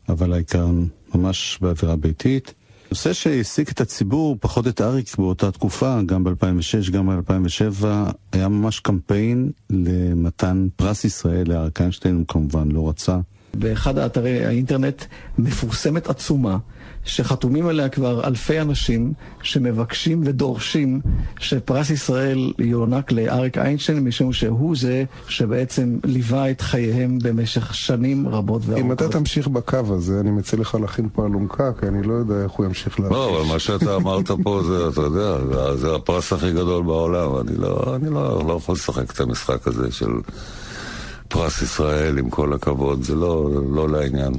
אבל 0.10 0.34
העיקר 0.34 0.68
ממש 1.16 1.60
באווירה 1.62 1.96
ביתית. 1.96 2.54
נושא 2.92 3.14
שהעסיק 3.14 3.72
את 3.72 3.82
הציבור, 3.82 4.38
פחות 4.40 4.68
את 4.68 4.82
אריק 4.82 5.18
באותה 5.18 5.52
תקופה, 5.52 6.00
גם 6.06 6.24
ב-2006, 6.24 6.92
גם 6.92 7.08
ב-2007, 7.08 7.86
היה 8.32 8.48
ממש 8.48 8.80
קמפיין 8.80 9.52
למתן 9.70 10.68
פרס 10.76 11.06
ישראל 11.06 11.50
לאריק 11.50 11.82
איינשטיין, 11.82 12.16
הוא 12.16 12.26
כמובן 12.28 12.72
לא 12.72 12.90
רצה. 12.90 13.20
באחד 13.56 13.98
האתרי 13.98 14.46
האינטרנט 14.46 15.04
מפורסמת 15.38 16.10
עצומה 16.10 16.58
שחתומים 17.06 17.68
עליה 17.68 17.90
כבר 17.90 18.28
אלפי 18.28 18.62
אנשים 18.62 19.14
שמבקשים 19.42 20.22
ודורשים 20.26 21.02
שפרס 21.40 21.90
ישראל 21.90 22.54
יוענק 22.60 23.12
לאריק 23.12 23.58
איינשטיין 23.58 24.00
משום 24.04 24.34
שהוא 24.34 24.76
זה 24.76 25.04
שבעצם 25.28 25.98
ליווה 26.04 26.52
את 26.52 26.62
חייהם 26.62 27.20
במשך 27.24 27.74
שנים 27.76 28.28
רבות 28.28 28.62
אם 28.66 28.70
וארוכות. 28.70 28.92
אתה 28.92 29.10
תמשיך 29.10 29.48
בקו 29.48 29.78
הזה, 29.90 30.20
אני 30.20 30.32
מציע 30.32 30.60
לך 30.60 30.76
להכין 30.82 31.10
פה 31.14 31.26
אלונקה, 31.26 31.72
כי 31.80 31.88
אני 31.88 32.04
לא 32.08 32.14
יודע 32.14 32.44
איך 32.44 32.52
הוא 32.52 32.66
ימשיך 32.66 33.00
להרגיש. 33.00 33.18
לא, 33.18 33.42
אבל 33.42 33.54
מה 33.54 33.60
שאתה 33.60 33.96
אמרת 33.96 34.32
פה 34.44 34.62
זה, 34.68 34.88
אתה 34.88 35.02
יודע, 35.02 35.38
זה- 35.46 35.78
זה 35.78 35.96
הפרס 35.96 36.34
הכי 36.34 36.52
גדול 36.52 36.84
בעולם. 36.84 37.30
אני 37.48 37.58
לא, 37.58 37.96
אני 37.96 38.10
לא, 38.10 38.44
לא 38.48 38.54
יכול 38.54 38.76
לשחק 38.76 39.12
את 39.12 39.20
המשחק 39.20 39.68
הזה 39.68 39.92
של 39.92 40.12
פרס 41.34 41.62
ישראל, 41.62 42.18
עם 42.18 42.30
כל 42.30 42.54
הכבוד, 42.54 43.04
זה 43.04 43.16
לא, 43.16 43.50
לא 43.72 43.90
לעניין. 43.90 44.34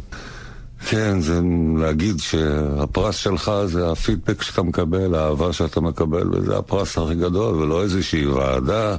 כן, 0.88 1.20
זה 1.20 1.40
להגיד 1.78 2.18
שהפרס 2.18 3.16
שלך 3.16 3.52
זה 3.64 3.90
הפידבק 3.90 4.42
שאתה 4.42 4.62
מקבל, 4.62 5.14
האהבה 5.14 5.52
שאתה 5.52 5.80
מקבל, 5.80 6.34
וזה 6.34 6.58
הפרס 6.58 6.98
הכי 6.98 7.14
גדול, 7.14 7.54
ולא 7.54 7.82
איזושהי 7.82 8.26
ועדה 8.26 8.96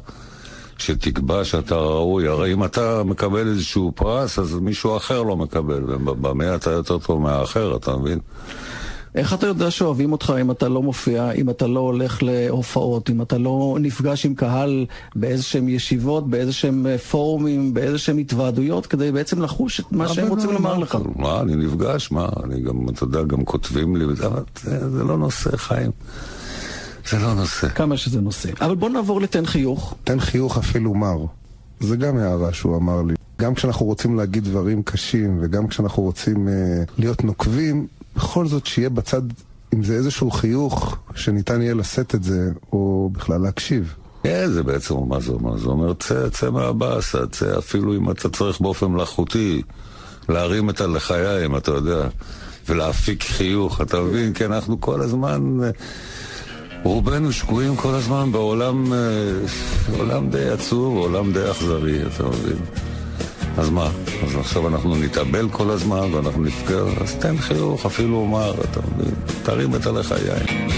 שתקבע 0.78 1.43
שאתה 1.43 1.76
ראוי. 1.76 2.28
הרי 2.28 2.54
אם 2.54 2.64
אתה 2.64 3.04
מקבל 3.04 3.48
איזשהו 3.48 3.91
פרס, 3.96 4.39
אז 4.39 4.56
מישהו 4.56 4.98
אחר 4.98 5.24
לא 5.24 5.38
מקבל, 5.38 5.84
ובמה 5.84 6.56
אתה 6.56 6.72
יותר 6.72 6.98
טוב 7.00 7.22
מהאחר, 7.22 7.76
אתה 7.76 7.98
מבין? 7.98 8.20
איך 9.16 9.34
אתה 9.34 9.47
יודע 9.47 9.72
שאוהבים 9.72 10.11
אותך 10.11 10.34
אם 10.41 10.51
אתה 10.51 10.70
לא 10.70 10.82
מופיע, 10.82 11.32
אם 11.32 11.49
אתה 11.49 11.68
לא 11.68 11.80
הולך 11.80 12.24
להופעות, 12.24 13.09
אם 13.09 13.22
אתה 13.22 13.38
לא 13.38 13.78
נפגש 13.82 14.26
עם 14.26 14.36
קהל 14.36 14.86
באיזשהם 15.16 15.70
ישיבות, 15.70 16.30
באיזשהם 16.30 16.88
אה, 16.88 16.97
פורומים, 16.97 17.74
באיזשהם 17.74 18.18
התוועדויות, 18.18 18.86
כדי 18.86 19.11
בעצם 19.11 19.41
לחוש 19.41 19.80
את 19.80 19.91
מה 19.91 20.07
שהם 20.09 20.28
רוצים 20.28 20.51
לומר 20.51 20.78
לך? 20.78 20.97
מה, 21.16 21.41
אני 21.41 21.55
נפגש, 21.55 22.11
מה, 22.11 22.30
אני 22.43 22.61
גם, 22.61 22.89
אתה 22.89 23.03
יודע, 23.03 23.24
גם 23.24 23.45
כותבים 23.45 23.95
לי, 23.95 24.05
וזה, 24.05 24.28
זה 24.63 25.03
לא 25.03 25.18
נושא, 25.18 25.57
חיים. 25.57 25.91
זה 27.09 27.20
לא 27.20 27.34
נושא. 27.34 27.70
כמה 27.70 27.97
שזה 27.97 28.22
נושא. 28.22 28.49
אבל 28.61 28.76
בוא 28.76 28.89
נעבור 28.89 29.22
לתן 29.22 29.45
חיוך. 29.45 29.95
תן 30.03 30.20
חיוך 30.20 30.57
אפילו 30.57 30.93
מר. 30.93 31.26
זה 31.80 31.95
גם 31.95 32.18
הערה 32.18 32.53
שהוא 32.53 32.78
אמר 32.78 33.01
לי. 33.01 33.13
גם 33.41 33.53
כשאנחנו 33.53 33.86
רוצים 33.86 34.18
להגיד 34.18 34.43
דברים 34.43 34.84
קשים, 34.84 35.39
וגם 35.41 35.68
כשאנחנו 35.68 36.03
רוצים 36.03 36.47
uh, 36.47 36.91
להיות 36.97 37.24
נוקבים, 37.24 37.88
בכל 38.16 38.47
זאת 38.47 38.66
שיהיה 38.66 38.89
בצד, 38.89 39.22
אם 39.74 39.84
זה 39.84 39.93
איזשהו 39.93 40.32
חיוך, 40.32 40.97
שניתן 41.16 41.61
יהיה 41.61 41.74
לשאת 41.74 42.16
את 42.16 42.24
זה, 42.24 42.51
או 42.74 43.09
בכלל 43.13 43.41
להקשיב. 43.41 43.93
כן, 44.24 44.47
זה 44.51 44.63
בעצם 44.63 44.95
מה 45.07 45.20
זה 45.20 45.32
אומר. 45.32 45.57
זה 45.57 45.66
אומר, 45.66 45.93
צא, 45.93 46.30
צא 46.30 46.49
מהבאסה, 46.49 47.28
צא 47.28 47.57
אפילו 47.57 47.95
אם 47.95 48.11
אתה 48.11 48.30
צריך 48.30 48.61
באופן 48.61 48.86
מלאכותי 48.86 49.61
להרים 50.30 50.70
את 50.70 50.82
הלחיים, 50.82 51.57
אתה 51.57 51.72
יודע, 51.72 52.07
ולהפיק 52.70 53.24
חיוך, 53.24 53.82
אתה 53.82 54.01
מבין? 54.01 54.34
כי 54.34 54.45
אנחנו 54.45 54.82
כל 54.82 55.01
הזמן... 55.01 55.59
רובנו 56.86 57.32
שקועים 57.32 57.76
כל 57.76 57.93
הזמן 57.93 58.32
בעולם 58.32 58.93
אה, 58.93 58.97
עולם 59.97 60.30
די 60.30 60.49
עצוב, 60.49 60.97
עולם 60.97 61.34
די 61.34 61.51
אכזרי, 61.51 61.99
אתה 62.07 62.24
מבין? 62.24 62.57
אז 63.58 63.70
מה? 63.70 63.89
אז 64.24 64.36
עכשיו 64.36 64.68
אנחנו 64.68 64.95
נתאבל 64.95 65.49
כל 65.49 65.70
הזמן 65.70 66.14
ואנחנו 66.14 66.43
נפגע, 66.43 66.82
אז 67.01 67.16
תן 67.16 67.38
חיוך, 67.38 67.86
אפילו 67.86 68.18
אומר, 68.18 68.53
אתה 68.53 68.80
מבין? 68.95 69.14
תרים 69.43 69.76
את 69.76 69.86
עליך 69.86 70.12
יין. 70.12 70.70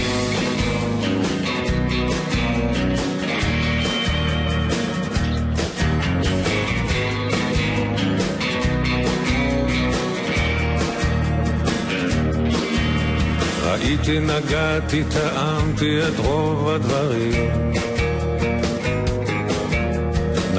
ראיתי, 13.62 14.20
נגעתי, 14.20 15.04
טעמתי 15.04 16.08
את 16.08 16.18
רוב 16.18 16.68
הדברים 16.68 17.77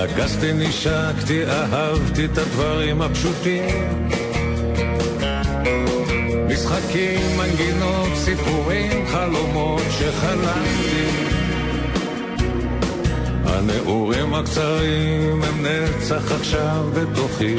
נגסתי, 0.04 0.54
נשקתי, 0.54 1.45
אהבתי 1.45 2.26
את 2.26 2.38
הדברים 2.38 3.02
הפשוטים. 3.02 4.00
משחקים, 6.47 7.38
מנגינות, 7.38 8.10
סיפורים, 8.16 9.08
חלומות 9.08 9.82
שחלמתי. 9.89 11.10
הנעורים 13.45 14.34
הקצרים 14.34 15.43
הם 15.43 15.66
נצח 15.66 16.32
עכשיו 16.32 16.89
בתוכי. 16.93 17.56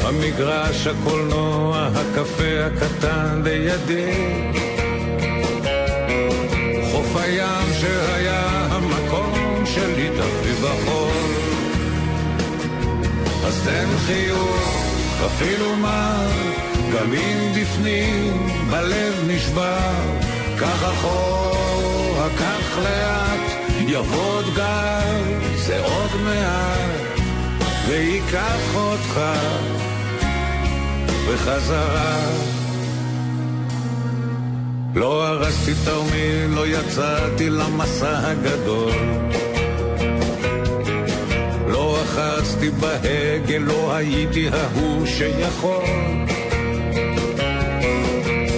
המגרש, 0.00 0.86
הקולנוע, 0.86 1.88
הקפה 1.94 2.64
הקטן 2.66 3.42
לידי. 3.44 4.42
חוף 6.92 7.16
הים 7.16 7.72
שהיה 7.80 8.35
תן 13.66 13.88
חיוך, 14.06 14.86
אפילו 15.26 15.76
מה, 15.76 16.26
גם 16.94 17.12
אם 17.12 17.52
בפנים 17.60 18.48
בלב 18.70 19.24
נשבר. 19.26 19.90
קח 20.58 20.84
אחורה, 20.84 22.28
קח 22.38 22.78
לאט, 22.78 23.40
יבוא 23.88 24.22
עוד 24.22 24.44
גל, 24.54 25.22
זה 25.56 25.80
עוד 25.84 26.10
מעט, 26.24 27.20
וייקח 27.88 28.74
אותך 28.74 29.20
בחזרה. 31.28 32.20
לא 34.94 35.26
הרסתי 35.26 35.72
תרמיל, 35.84 36.46
לא 36.54 36.66
יצאתי 36.66 37.50
למסע 37.50 38.18
הגדול. 38.18 39.25
לחצתי 42.16 42.70
בהגה, 42.70 43.58
לא 43.58 43.94
הייתי 43.94 44.48
ההוא 44.48 45.06
שיכול. 45.06 45.84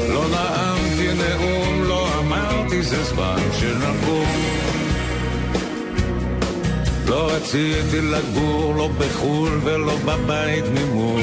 לא 0.09 0.25
נאמתי 0.31 1.09
נאום, 1.19 1.85
לא 1.85 2.09
אמרתי 2.19 2.83
זה 2.83 3.03
זמן 3.05 3.39
שנקום. 3.61 4.27
לא 7.07 7.31
רציתי 7.33 8.01
לגור, 8.01 8.75
לא 8.75 8.89
בחו"ל 8.99 9.61
ולא 9.65 9.97
בבית 10.05 10.65
ממול. 10.75 11.23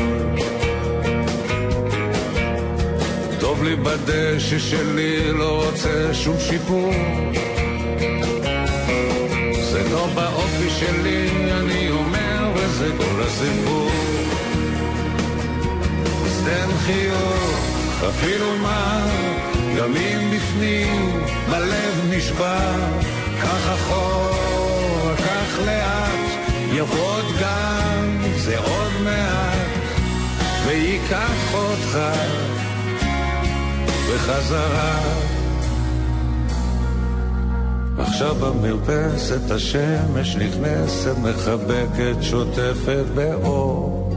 טוב 3.40 3.64
לי 3.64 3.76
בדשא 3.76 4.60
שלי, 4.60 5.32
לא 5.34 5.66
רוצה 5.66 6.14
שום 6.14 6.36
שיפור. 6.40 6.94
זה 9.72 9.84
לא 9.92 10.08
באופי 10.16 10.70
שלי, 10.70 11.30
אני 11.52 11.75
וזה 12.76 12.92
כל 12.98 13.22
הסיפור. 13.22 13.90
תן 16.46 16.68
חיוך, 16.86 17.60
אפילו 18.10 18.58
מה, 18.58 19.08
גם 19.78 19.96
אם 19.96 20.32
בפנים 20.32 21.24
בלב 21.50 22.06
נשבר, 22.10 22.76
קח 23.42 23.74
אחורה, 23.74 25.16
קח 25.18 25.60
לאט, 25.66 26.50
יבוא 26.74 27.22
גם, 27.42 28.22
זה 28.36 28.60
עוד 28.60 28.92
מעט, 29.04 29.68
וייקח 30.66 31.54
אותך 31.54 32.00
בחזרה. 34.10 35.25
עכשיו 37.98 38.36
במרפסת 38.36 39.52
השמש 39.52 40.36
נכנסת, 40.36 41.16
מחבקת, 41.22 42.16
שוטפת 42.22 43.04
באור. 43.16 44.14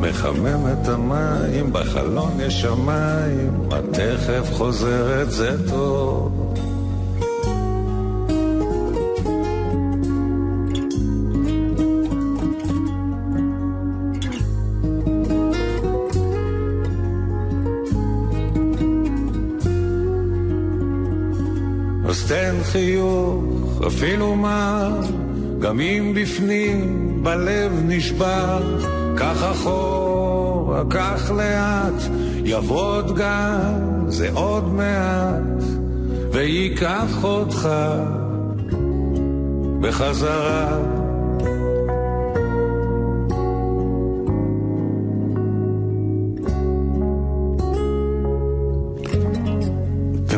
מחמם 0.00 0.66
את 0.72 0.88
המים, 0.88 1.72
בחלון 1.72 2.40
יש 2.40 2.60
שמיים, 2.60 3.68
את 3.68 3.84
תכף 3.92 4.52
חוזרת, 4.52 5.30
זה 5.30 5.68
טוב. 5.68 6.43
חיוך, 22.74 23.82
אפילו 23.86 24.34
מה, 24.34 24.90
גם 25.58 25.80
אם 25.80 26.12
בפנים 26.16 27.18
בלב 27.22 27.72
נשבר, 27.84 28.80
קח 29.16 29.42
אחורה, 29.52 30.82
קח 30.90 31.30
לאט, 31.30 32.02
יבוא 32.44 32.80
עוד 32.80 33.16
גל, 33.16 34.08
זה 34.08 34.28
עוד 34.34 34.72
מעט, 34.72 35.62
וייקח 36.32 37.24
אותך 37.24 37.68
בחזרה. 39.80 40.78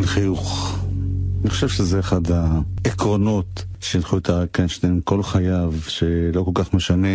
חיוך. 0.07 0.76
אני 1.41 1.51
חושב 1.51 1.68
שזה 1.68 2.01
אחד 2.01 2.20
העקרונות 2.30 3.64
שהנחו 3.80 4.18
את 4.18 4.30
אריק 4.30 4.59
איינשטיין 4.59 5.01
כל 5.05 5.22
חייו, 5.22 5.74
שלא 5.89 6.43
כל 6.43 6.51
כך 6.55 6.74
משנה 6.74 7.09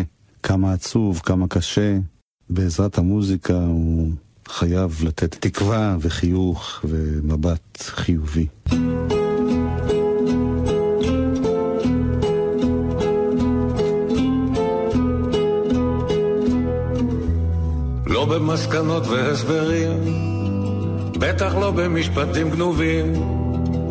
כמה 0.43 0.73
עצוב, 0.73 1.21
כמה 1.23 1.47
קשה. 1.47 1.97
בעזרת 2.49 2.97
המוזיקה 2.97 3.53
הוא 3.53 4.11
חייב 4.47 4.99
לתת 5.03 5.35
תקווה 5.39 5.97
וחיוך 5.99 6.79
ומבט 6.83 7.77
חיובי. 7.81 8.47
לא 18.05 18.25
במסקנות 18.25 19.07
והסברים, 19.07 19.91
בטח 21.19 21.55
לא 21.55 21.71
במשפטים 21.71 22.49
גנובים. 22.49 23.40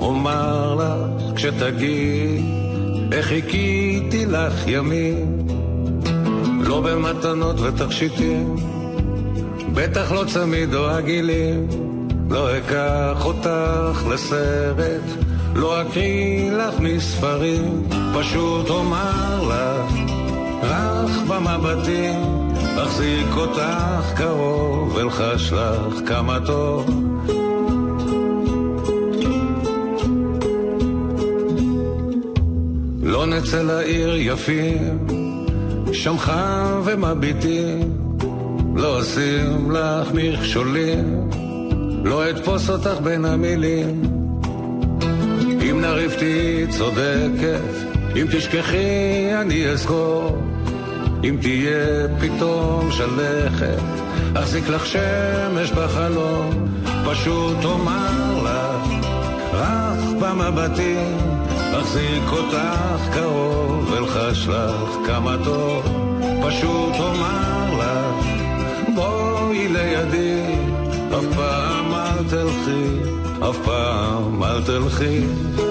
אומר 0.01 0.74
לך 0.74 1.36
כשתגיד 1.36 2.44
איך 3.12 3.26
חיכיתי 3.26 4.26
לך 4.26 4.66
ימים, 4.66 5.46
לא 6.61 6.80
במתנות 6.80 7.61
ותכשיטים, 7.61 8.57
בטח 9.74 10.12
לא 10.12 10.24
צמיד 10.28 10.74
או 10.74 10.88
עגילים, 10.88 11.68
לא 12.30 12.59
אקח 12.59 13.24
אותך 13.24 14.07
לסרט, 14.11 15.03
לא 15.55 15.82
אקריא 15.82 16.53
לך 16.53 16.74
מספרים, 16.80 17.88
פשוט 18.14 18.70
אומר 18.70 19.48
לך, 19.48 19.94
רך 20.62 21.18
במבטים, 21.28 22.51
אחזיק 22.82 23.36
אותך 23.36 24.12
קרוב, 24.16 24.98
אלחש 24.98 25.53
לך 25.53 26.09
כמה 26.09 26.38
טוב. 26.46 27.10
לא 33.11 33.27
נצא 33.27 33.63
לעיר 33.63 34.17
יפים, 34.17 35.07
שם 35.93 36.19
חם 36.19 36.81
ומביטים, 36.85 37.93
לא 38.77 39.01
אשים 39.01 39.71
לך 39.71 40.09
מכשולים, 40.15 41.31
לא 42.05 42.31
אתפוס 42.31 42.71
אותך 42.71 43.01
בין 43.03 43.25
המילים. 43.25 44.03
אם 45.71 45.81
נריב 45.81 46.15
תהיי 46.19 46.67
צודקת, 46.67 47.71
אם 48.17 48.27
תשכחי 48.33 49.31
אני 49.41 49.69
אזכור, 49.69 50.39
אם 51.25 51.37
תהיה 51.41 52.09
פתאום 52.21 52.91
שלכת, 52.91 53.83
אחזיק 54.35 54.69
לך 54.69 54.87
שמש 54.87 55.71
בחלום, 55.71 56.69
פשוט 57.11 57.65
אומר 57.65 58.43
לך, 58.45 59.07
רך 59.53 60.05
במבטים, 60.21 61.17
אחזיק 61.79 62.33
אותך 62.33 63.14
קרוב, 63.14 63.95
אלחש 63.95 64.49
לך 64.49 65.07
כמה 65.07 65.37
טוב, 65.45 65.85
פשוט 66.47 66.95
אומר 66.99 67.75
לך, 67.79 68.27
בואי 68.95 69.68
לידי, 69.68 70.55
אף 71.18 71.37
פעם 71.37 71.95
אל 71.95 72.25
תלכי, 72.31 73.11
אף 73.51 73.57
פעם 73.64 74.45
אל 74.45 74.62
תלכי. 74.62 75.70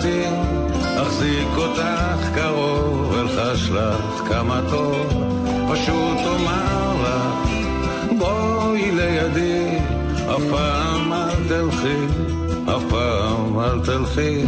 במבטים, 0.00 0.34
אחזיק 1.02 1.48
אותך 1.56 2.28
קרוב, 2.34 3.14
אלחש 3.14 3.70
לך 3.70 4.28
כמה 4.28 4.60
טוב. 4.70 5.24
פשוט 5.72 6.18
אומר 6.26 6.94
לך, 7.02 7.50
בואי 8.18 8.90
לידי, 8.90 9.78
אף 10.26 10.42
פעם 10.50 11.12
אל 11.12 11.48
תלכי, 11.48 12.06
אף 12.64 12.82
פעם 12.90 13.60
אל 13.60 13.80
תלכי. 13.84 14.44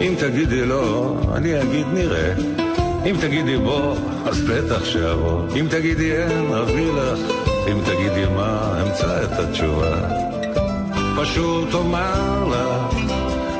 אם 0.00 0.14
תגידי 0.18 0.66
לא, 0.66 1.16
אני 1.34 1.62
אגיד 1.62 1.86
נראה. 1.92 2.34
אם 3.06 3.14
תגידי 3.20 3.56
בוא, 3.56 3.94
אז 4.26 4.40
בטח 4.42 4.84
שאבוא. 4.84 5.42
אם 5.60 5.66
תגידי 5.70 6.12
אין, 6.12 6.52
אביא 6.52 6.92
לך. 6.92 7.47
אם 7.72 7.80
תגידי 7.84 8.24
מה, 8.36 8.82
אמצא 8.82 9.24
את 9.24 9.38
התשובה. 9.38 9.96
פשוט 11.20 11.74
אומר 11.74 12.44
לך, 12.48 12.96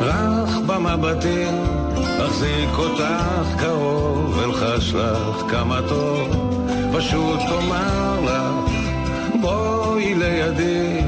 רך 0.01 0.59
במבטים, 0.67 1.55
אחזיק 2.27 2.79
אותך 2.79 3.59
קרוב, 3.59 4.41
אלחש 4.45 4.95
לך 4.95 5.43
כמה 5.51 5.81
טוב. 5.89 6.29
פשוט 6.97 7.41
אומר 7.51 8.21
לך, 8.25 8.73
בואי 9.41 10.15
לידי, 10.15 11.01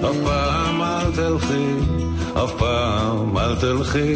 אף 0.00 0.16
פעם 0.24 0.82
אל 0.82 1.12
תלכי, 1.14 1.74
אף 2.34 2.52
פעם 2.58 3.38
אל 3.38 3.56
תלכי. 3.56 4.14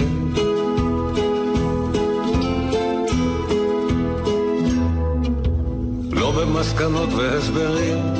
לא 6.12 6.30
במסקנות 6.30 7.08
והסברים, 7.12 8.19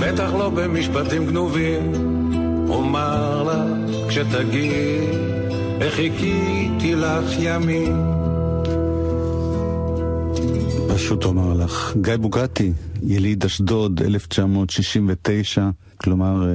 בטח 0.00 0.34
לא 0.34 0.50
במשפטים 0.50 1.26
גנובים. 1.26 1.92
אומר 2.68 3.42
לך 3.42 4.08
כשתגיד 4.08 5.02
איך 5.80 5.94
חיכיתי 5.94 6.94
לך 6.94 7.24
ימים. 7.38 7.96
פשוט 10.94 11.24
אומר 11.24 11.64
לך. 11.64 11.94
גיא 12.00 12.16
בוגטי, 12.16 12.72
יליד 13.02 13.44
אשדוד, 13.44 14.02
1969, 14.02 15.68
כלומר 16.06 16.48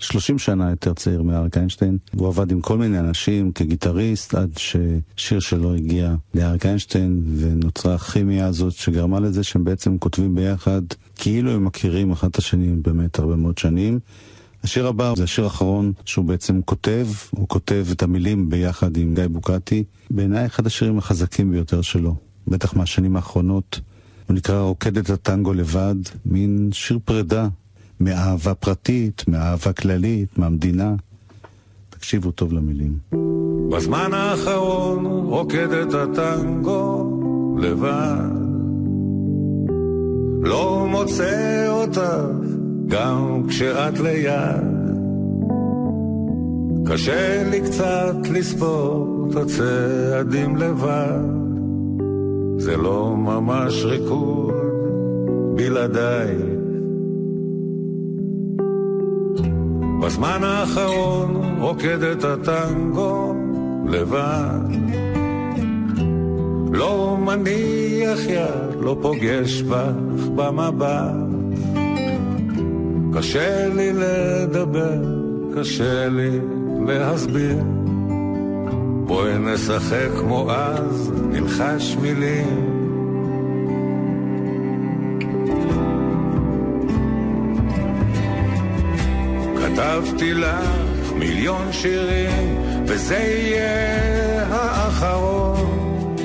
30 0.00 0.38
שנה 0.38 0.70
יותר 0.70 0.94
צעיר 0.94 1.22
מאריק 1.22 1.56
איינשטיין. 1.56 1.98
הוא 2.14 2.28
עבד 2.28 2.50
עם 2.52 2.60
כל 2.60 2.78
מיני 2.78 2.98
אנשים 2.98 3.52
כגיטריסט 3.52 4.34
עד 4.34 4.50
ששיר 4.56 5.40
שלו 5.40 5.74
הגיע 5.74 6.14
לאריק 6.34 6.66
איינשטיין 6.66 7.22
ונוצרה 7.38 7.94
הכימיה 7.94 8.46
הזאת 8.46 8.72
שגרמה 8.72 9.20
לזה 9.20 9.44
שהם 9.44 9.64
בעצם 9.64 9.98
כותבים 9.98 10.34
ביחד 10.34 10.82
כאילו 11.16 11.50
הם 11.50 11.64
מכירים 11.64 12.12
אחד 12.12 12.28
את 12.28 12.36
השני 12.36 12.76
באמת 12.76 13.18
הרבה 13.18 13.36
מאוד 13.36 13.58
שנים. 13.58 13.98
השיר 14.64 14.86
הבא 14.86 15.12
זה 15.16 15.24
השיר 15.24 15.44
האחרון 15.44 15.92
שהוא 16.04 16.24
בעצם 16.24 16.60
כותב, 16.64 17.06
הוא 17.30 17.48
כותב 17.48 17.86
את 17.92 18.02
המילים 18.02 18.50
ביחד 18.50 18.96
עם 18.96 19.14
גיא 19.14 19.26
בוקטי. 19.26 19.84
בעיניי 20.10 20.46
אחד 20.46 20.66
השירים 20.66 20.98
החזקים 20.98 21.50
ביותר 21.50 21.82
שלו, 21.82 22.14
בטח 22.48 22.76
מהשנים 22.76 23.16
האחרונות. 23.16 23.80
הוא 24.26 24.36
נקרא 24.36 24.60
רוקדת 24.60 25.10
הטנגו 25.10 25.52
לבד, 25.52 25.96
מין 26.24 26.70
שיר 26.72 26.98
פרידה 27.04 27.48
מאהבה 28.00 28.54
פרטית, 28.54 29.24
מאהבה 29.28 29.72
כללית, 29.72 30.38
מהמדינה. 30.38 30.94
תקשיבו 31.90 32.30
טוב 32.30 32.52
למילים. 32.52 32.98
בזמן 33.70 34.10
האחרון 34.14 35.06
רוקדת 35.06 35.94
הטנגו 35.94 37.12
לבד 37.58 38.46
לא 40.42 40.86
מוצא 40.90 41.66
אותך 41.68 42.00
גם 42.88 43.42
כשאת 43.48 43.98
ליד. 43.98 44.76
קשה 46.86 47.50
לי 47.50 47.60
קצת 47.60 48.16
לספור 48.32 49.28
את 49.30 49.36
הצעדים 49.36 50.56
לבד, 50.56 51.20
זה 52.58 52.76
לא 52.76 53.16
ממש 53.16 53.84
ריקוד 53.84 54.54
בלעדיי. 55.56 56.55
בזמן 60.06 60.44
האחרון 60.44 61.56
רוקדת 61.60 62.24
הטנגו 62.24 63.34
לבד. 63.86 64.68
לא 66.72 67.16
מניח 67.20 68.18
יד, 68.28 68.80
לא 68.80 68.96
פוגש 69.02 69.62
בך 69.62 70.26
במבט. 70.34 71.14
קשה 73.14 73.68
לי 73.74 73.92
לדבר, 73.92 75.02
קשה 75.56 76.08
לי 76.08 76.38
להסביר. 76.86 77.58
בואי 79.06 79.38
נשחק 79.38 80.10
כמו 80.20 80.50
אז, 80.50 81.12
נלחש 81.30 81.96
מילים. 82.02 82.75
כתבתי 89.76 90.34
לך 90.34 90.68
מיליון 91.14 91.72
שירים, 91.72 92.62
וזה 92.86 93.16
יהיה 93.16 94.46
האחרון. 94.50 96.16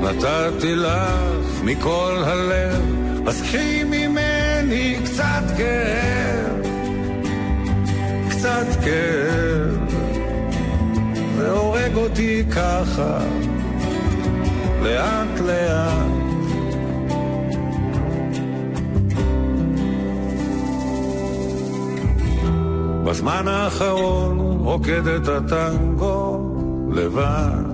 נתתי 0.00 0.74
לך 0.74 1.62
מכל 1.64 2.22
הלב 2.26 2.82
אז 3.26 3.42
קחי 3.42 3.84
ממני 3.84 4.96
קצת 5.04 5.44
כאב, 5.56 6.62
קצת 8.30 8.66
כאב, 8.84 9.94
והורג 11.36 11.94
אותי 11.94 12.44
ככה, 12.50 13.18
לאט 14.82 15.40
לאט. 15.40 16.23
בזמן 23.04 23.48
האחרון 23.48 24.38
רוקד 24.60 25.06
את 25.06 25.28
הטנגו 25.28 26.54
לבד. 26.92 27.64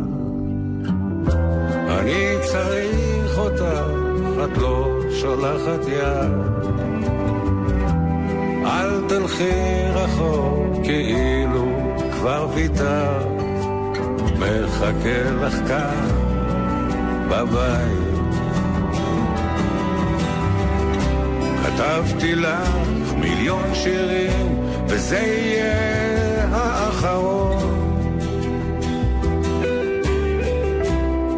אני 1.89 2.37
צריך 2.43 3.39
אותך, 3.39 3.63
את 4.45 4.59
לא 4.59 4.89
שולחת 5.21 5.89
יד. 5.89 6.31
אל 8.67 9.09
תלכי 9.09 9.83
רחוק 9.95 10.85
כאילו 10.85 11.67
כבר 12.13 12.49
ויתרת, 12.55 13.27
מחכה 14.39 15.31
לך 15.43 15.55
כאן 15.69 16.09
בבית. 17.29 18.11
כתבתי 21.63 22.35
לך 22.35 22.69
מיליון 23.17 23.75
שירים, 23.75 24.60
וזה 24.91 25.19
יהיה 25.19 26.47
האחרון. 26.53 27.61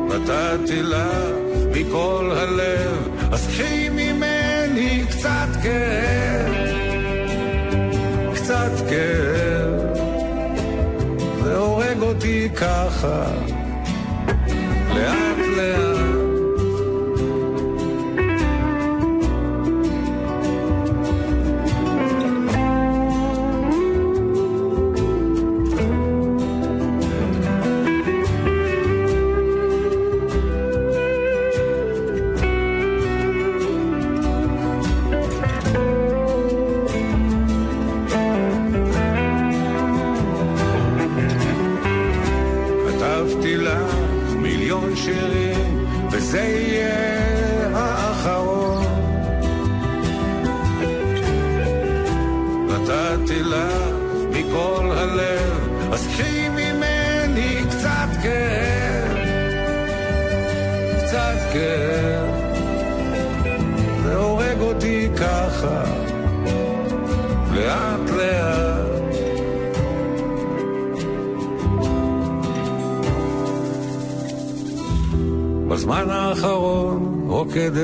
נתתי 0.08 0.82
לך 0.82 1.42
מכל 1.74 2.32
הלב, 2.36 3.08
אז 3.32 3.46
קחי 3.46 3.88
ממני 3.88 5.04
קצת 5.10 5.48
כאב, 5.62 6.52
קצת 8.34 8.72
כאב, 8.88 9.80
זה 11.44 11.56
הורג 11.56 12.02
אותי 12.02 12.48
ככה, 12.56 13.24
לאט 14.94 15.38
לאט. 15.56 15.81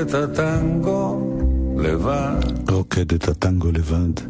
את 0.09 0.13
הטנגו 0.13 1.21
לבד. 1.77 2.69
רוקד 2.69 3.13
את 3.13 3.27
הטנגו 3.27 3.71
לבד. 3.71 4.23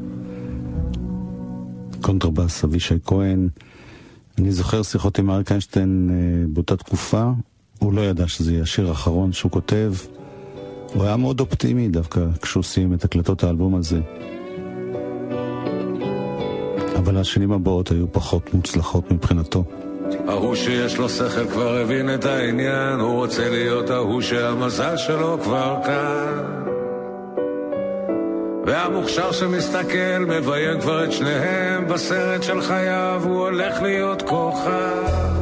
קונטרבאס 2.01 2.63
אבישי 2.63 2.95
כהן. 3.05 3.49
אני 4.37 4.51
זוכר 4.51 4.83
שיחות 4.83 5.19
עם 5.19 5.29
אריק 5.29 5.51
איינשטיין 5.51 6.09
אה, 6.11 6.47
באותה 6.53 6.77
תקופה. 6.77 7.31
הוא 7.79 7.93
לא 7.93 8.01
ידע 8.01 8.27
שזה 8.27 8.51
יהיה 8.51 8.63
השיר 8.63 8.89
האחרון 8.89 9.31
שהוא 9.33 9.51
כותב. 9.51 9.93
הוא 10.93 11.03
היה 11.03 11.17
מאוד 11.17 11.39
אופטימי 11.39 11.87
דווקא 11.87 12.25
כשהוא 12.41 12.63
סיים 12.63 12.93
את 12.93 13.05
הקלטות 13.05 13.43
האלבום 13.43 13.75
הזה. 13.75 13.99
אבל 16.97 17.17
השנים 17.17 17.51
הבאות 17.51 17.91
היו 17.91 18.11
פחות 18.11 18.53
מוצלחות 18.53 19.11
מבחינתו. 19.11 19.63
ההוא 20.27 20.55
שיש 20.55 20.97
לו 20.97 21.09
שכל 21.09 21.47
כבר 21.51 21.77
הבין 21.77 22.13
את 22.13 22.25
העניין, 22.25 22.99
הוא 22.99 23.15
רוצה 23.15 23.49
להיות 23.49 23.89
ההוא 23.89 24.21
שהמזל 24.21 24.97
שלו 24.97 25.37
כבר 25.43 25.75
כאן. 25.85 26.59
והמוכשר 28.65 29.31
שמסתכל 29.31 30.19
מביים 30.27 30.81
כבר 30.81 31.03
את 31.03 31.11
שניהם 31.11 31.87
בסרט 31.87 32.43
של 32.43 32.61
חייו, 32.61 33.21
הוא 33.23 33.39
הולך 33.39 33.81
להיות 33.81 34.21
כוכב. 34.21 35.39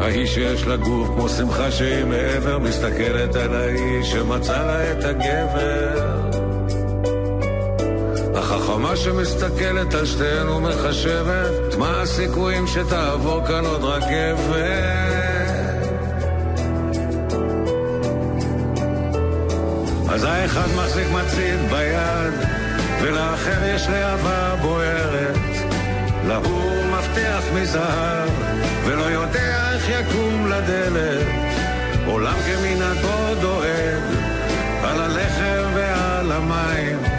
ההיא 0.00 0.26
שיש 0.26 0.66
לה 0.66 0.76
גוף 0.76 1.08
כמו 1.08 1.28
שמחה 1.28 1.70
שהיא 1.70 2.04
מעבר, 2.04 2.58
מסתכלת 2.58 3.36
על 3.36 3.54
האיש 3.54 4.10
שמצא 4.10 4.66
לה 4.66 4.92
את 4.92 5.04
הגבר. 5.04 6.07
החכמה 8.78 8.96
שמסתכלת 8.96 9.94
על 9.94 10.06
שתיהן 10.06 10.48
ומחשבת 10.48 11.74
מה 11.78 12.00
הסיכויים 12.02 12.66
שתעבור 12.66 13.46
כאן 13.46 13.64
עוד 13.64 13.84
רכבת? 13.84 14.54
אז 20.08 20.24
האחד 20.24 20.68
מחזיק 20.76 21.06
מצית 21.12 21.60
ביד 21.70 22.34
ולאחר 23.02 23.64
יש 23.64 23.88
להבה 23.88 24.54
בוערת. 24.62 25.36
להוא 26.26 26.84
מפתח 26.84 27.42
מזהב 27.54 28.30
ולא 28.84 29.04
יודע 29.04 29.72
איך 29.72 29.88
יקום 29.88 30.46
לדלת. 30.46 31.26
עולם 32.06 32.36
כמנהגו 32.46 33.40
דואג 33.40 34.02
על 34.84 35.00
הלחם 35.00 35.70
ועל 35.74 36.32
המים 36.32 37.17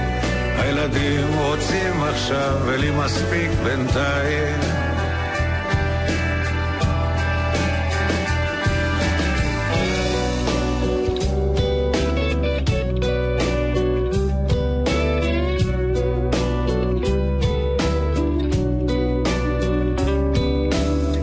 הילדים 0.59 1.27
רוצים 1.37 2.03
עכשיו, 2.03 2.57
ולי 2.65 2.91
מספיק 2.91 3.51
בינתיים. 3.63 4.59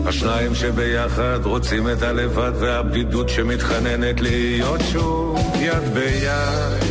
השניים 0.05 0.55
שביחד 0.55 1.39
רוצים 1.43 1.89
את 1.89 2.01
הלבד 2.01 2.51
והבדידות 2.59 3.29
שמתחננת 3.29 4.21
להיות 4.21 4.81
שוב 4.91 5.39
יד 5.59 5.93
ביד. 5.93 6.86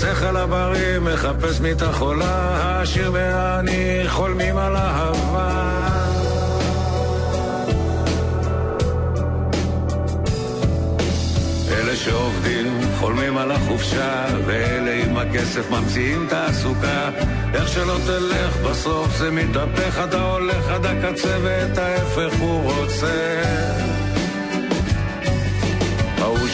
השכל 0.00 0.36
הבריא 0.36 0.98
מחפש 0.98 1.60
מיטה 1.60 1.92
חולה, 1.92 2.56
העשיר 2.56 3.10
והעני 3.12 4.02
חולמים 4.08 4.56
על 4.56 4.76
אהבה. 4.76 5.88
אלה 11.72 11.96
שעובדים 11.96 12.80
חולמים 12.98 13.38
על 13.38 13.50
החופשה, 13.50 14.26
ואלה 14.46 15.04
עם 15.04 15.16
הכסף 15.16 15.70
ממציאים 15.70 16.26
תעסוקה. 16.28 17.10
איך 17.54 17.68
שלא 17.68 17.96
תלך, 18.06 18.56
בסוף 18.70 19.16
זה 19.16 19.30
מתהפך, 19.30 20.04
אתה 20.08 20.22
הולך 20.22 20.68
עד 20.68 20.86
הקצה 20.86 21.38
ואת 21.42 21.78
ההפך 21.78 22.38
הוא 22.40 22.72
רוצה. 22.72 23.97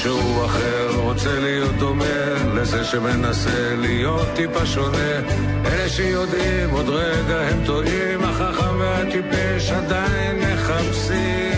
שהוא 0.04 0.44
אחר 0.44 0.90
רוצה 0.96 1.40
להיות 1.40 1.76
דומה 1.78 2.34
לזה 2.54 2.84
שמנסה 2.84 3.76
להיות 3.76 4.28
טיפה 4.34 4.66
שונה. 4.66 5.20
אלה 5.66 5.88
שיודעים 5.88 6.70
עוד 6.70 6.88
רגע 6.88 7.40
הם 7.40 7.64
טועים 7.66 8.24
החכם 8.24 8.80
והטיפש 8.80 9.70
עדיין 9.70 10.36
מחפשים. 10.38 11.54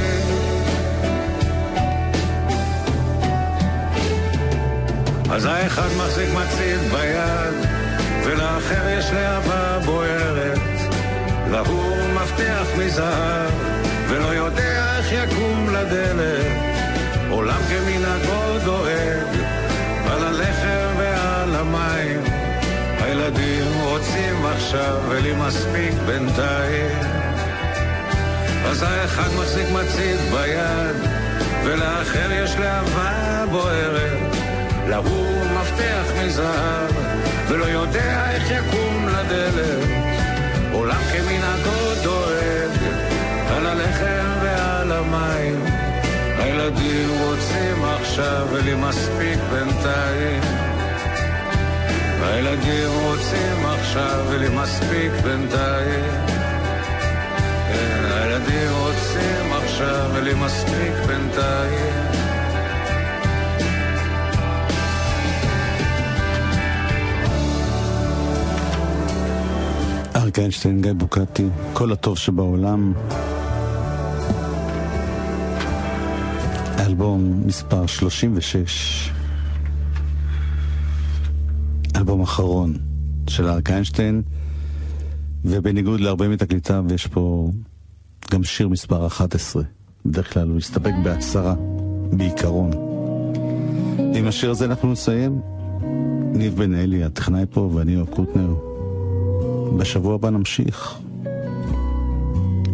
אז 5.31 5.45
האחד 5.45 5.89
מחזיק 5.99 6.29
מצית 6.29 6.93
ביד 6.93 7.55
ולאחר 8.25 8.89
יש 8.99 9.07
להבה 9.13 9.79
בוערת. 9.85 10.59
להוא 11.51 11.97
מפתח 12.15 12.67
מזהב 12.79 13.51
ולא 14.09 14.27
יודע 14.27 14.99
איך 14.99 15.13
יקום 15.13 15.69
לדלת 15.75 16.86
עולם 17.31 17.61
כמנהגו 17.69 18.59
דואג, 18.65 19.41
על 20.11 20.25
הלחם 20.25 20.95
ועל 20.99 21.57
המים. 21.57 22.21
הילדים 23.01 23.65
רוצים 23.85 24.47
עכשיו, 24.47 25.01
ולי 25.09 25.33
מספיק 25.33 25.95
בינתיים. 26.07 26.99
אז 28.67 28.83
האחד 28.83 29.29
מחזיק 29.41 29.67
מצית 29.73 30.21
ביד, 30.33 30.97
ולאחר 31.65 32.33
יש 32.33 32.57
להבה 32.57 33.45
בוערת. 33.51 34.37
להוא 34.89 35.45
מפתח 35.45 36.05
מזהב, 36.25 36.91
ולא 37.49 37.65
יודע 37.65 38.31
איך 38.31 38.51
יקום 38.51 39.09
לדלת. 39.09 39.89
עולם 40.73 41.01
כמנהגו 41.13 42.03
דואג, 42.03 42.71
על 43.51 43.67
הלחם 43.67 44.27
ועל 44.43 44.93
המים. 44.93 45.86
הילדים 46.67 47.11
רוצים 47.11 47.85
עכשיו, 47.85 48.47
ולי 48.53 48.75
מספיק 48.75 49.39
בינתיים. 49.53 50.43
הילדים 52.23 52.91
רוצים 53.03 53.67
עכשיו, 53.67 54.27
ולי 54.31 54.49
מספיק 54.49 55.13
בינתיים. 55.23 56.11
כן, 57.69 58.05
הילדים 58.11 58.71
רוצים 58.73 59.53
עכשיו, 59.53 60.11
ולי 60.15 60.35
מספיק 60.35 60.93
בינתיים. 61.07 61.95
אריק 70.17 70.39
איינשטיין, 70.39 70.83
גיא 70.83 70.93
בוקטי, 70.93 71.49
כל 71.73 71.93
הטוב 71.93 72.19
שבעולם. 72.19 72.93
אלבום 76.87 77.43
מספר 77.47 77.87
36. 77.87 79.11
אלבום 81.97 82.23
אחרון 82.23 82.77
של 83.29 83.49
אריק 83.49 83.71
איינשטיין, 83.71 84.23
ובניגוד 85.45 86.01
להרבה 86.01 86.29
מתקליטיו 86.29 86.85
יש 86.95 87.07
פה 87.07 87.51
גם 88.31 88.45
שיר 88.45 88.69
מספר 88.69 89.07
11. 89.07 89.63
בדרך 90.07 90.33
כלל 90.33 90.49
הוא 90.49 90.59
הסתפק 90.59 90.93
בעשרה, 91.05 91.55
בעיקרון. 92.13 92.71
עם 94.15 94.27
השיר 94.27 94.51
הזה 94.51 94.65
אנחנו 94.65 94.93
נסיים. 94.93 95.41
ניב 96.35 96.57
בן 96.57 96.75
אלי, 96.75 97.05
הטכנאי 97.05 97.45
פה, 97.51 97.61
ואני 97.61 97.93
יואב 97.93 98.07
קוטנר. 98.07 98.55
בשבוע 99.79 100.15
הבא 100.15 100.31
נמשיך 100.31 100.99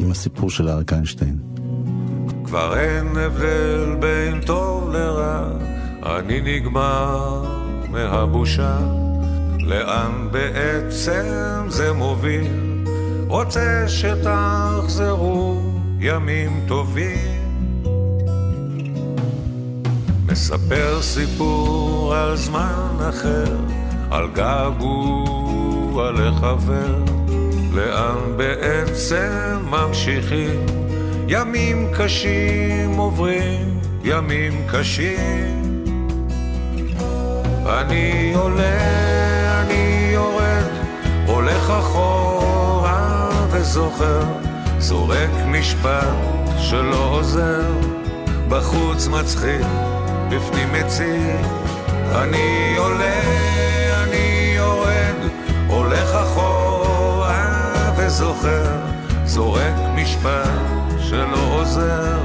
עם 0.01 0.11
הסיפור 0.11 0.51
של 0.51 0.69
אריק 0.69 0.93
איינשטיין. 0.93 1.52
כבר 2.53 2.79
אין 2.79 3.17
הבדל 3.17 3.97
בין 3.99 4.41
טוב 4.41 4.91
לרע, 4.93 5.45
אני 6.03 6.41
נגמר 6.41 7.45
מהבושה. 7.91 8.79
לאן 9.61 10.29
בעצם 10.31 11.65
זה 11.69 11.93
מוביל? 11.93 12.47
רוצה 13.29 13.85
שתחזרו 13.89 15.61
ימים 16.01 16.61
טובים. 16.69 17.43
מספר 20.27 21.03
סיפור 21.03 22.15
על 22.15 22.37
זמן 22.37 22.97
אחר, 23.09 23.57
על 24.11 24.29
געגוע 24.35 26.11
לחבר. 26.11 27.05
לאן 27.75 28.37
בעצם 28.37 29.59
ממשיכים? 29.71 30.82
ימים 31.29 31.89
קשים 31.99 32.91
עוברים, 32.97 33.81
ימים 34.05 34.67
קשים. 34.73 35.85
אני 37.67 38.33
עולה, 38.35 39.63
אני 39.63 40.11
יורד, 40.13 40.71
הולך 41.27 41.71
אחורה 41.71 43.29
וזוכר, 43.51 44.23
זורק 44.79 45.31
משפט 45.47 46.17
שלא 46.59 47.09
עוזר, 47.11 47.71
בחוץ 48.49 49.07
מצחיק, 49.09 49.67
בפנים 50.31 50.73
מציק. 50.73 51.47
אני 52.15 52.75
עולה, 52.79 53.21
אני 54.03 54.55
יורד, 54.57 55.31
הולך 55.69 56.15
אחורה 56.15 57.93
וזוכר, 57.97 58.65
זורק 59.25 59.75
משפט 59.95 60.82
שלא 61.13 61.61
עוזר, 61.61 62.19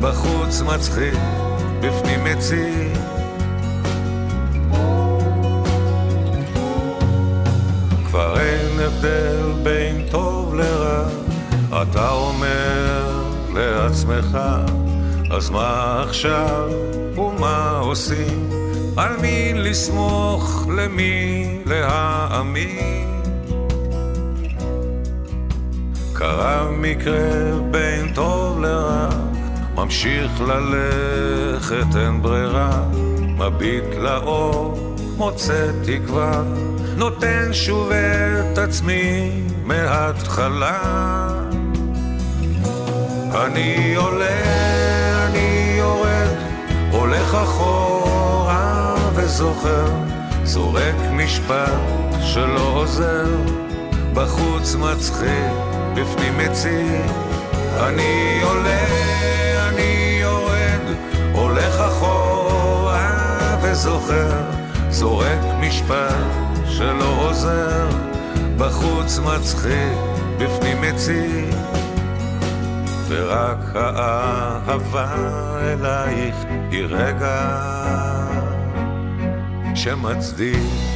בחוץ 0.00 0.62
מצחיק, 0.62 1.14
בפנים 1.80 2.24
מציק. 2.24 2.98
כבר 8.06 8.40
אין 8.40 8.80
הבדל 8.80 9.52
בין 9.62 10.06
טוב 10.10 10.54
לרע, 10.54 11.08
אתה 11.82 12.10
אומר 12.10 13.22
לעצמך, 13.54 14.38
אז 15.30 15.50
מה 15.50 16.02
עכשיו 16.02 16.70
ומה 17.16 17.78
עושים? 17.82 18.50
על 18.96 19.16
מי 19.20 19.52
לסמוך, 19.54 20.68
למי 20.76 21.58
להאמין? 21.66 23.10
קרה 26.12 26.70
מקרה 26.70 27.50
ממשיך 29.84 30.40
ללכת 30.40 31.96
אין 31.96 32.22
ברירה, 32.22 32.82
מביט 33.20 33.84
לאור, 33.98 34.94
מוצא 35.16 35.70
תקווה, 35.84 36.42
נותן 36.96 37.48
שוב 37.52 37.90
את 37.92 38.58
עצמי 38.58 39.30
מההתחלה. 39.64 40.78
אני 43.34 43.94
עולה, 43.94 44.40
אני 45.26 45.74
יורד, 45.78 46.36
הולך 46.92 47.34
אחורה 47.34 48.94
וזוכר, 49.14 49.86
זורק 50.44 50.96
משפט 51.12 51.80
שלא 52.20 52.72
עוזר, 52.74 53.26
בחוץ 54.14 54.74
מצחיק, 54.74 55.52
בפנים 55.94 56.38
מציק. 56.38 57.10
אני 57.80 58.40
עולה, 58.42 58.86
וזוכר, 63.70 64.30
זורק 64.90 65.38
משפט 65.60 66.14
שלא 66.68 67.28
עוזר, 67.28 67.88
בחוץ 68.56 69.18
מצחיק, 69.18 69.98
בפנים 70.38 70.80
מציק. 70.80 71.54
ורק 73.08 73.58
האהבה 73.74 75.14
אלייך 75.60 76.34
היא 76.70 76.84
רגע 76.84 77.60
שמצדיק. 79.74 80.89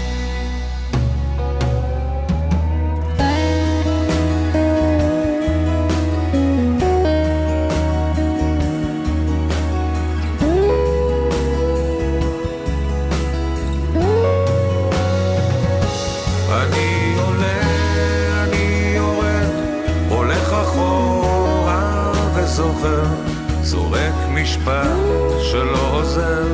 משפט 24.45 25.41
שלא 25.43 25.91
עוזר, 25.93 26.47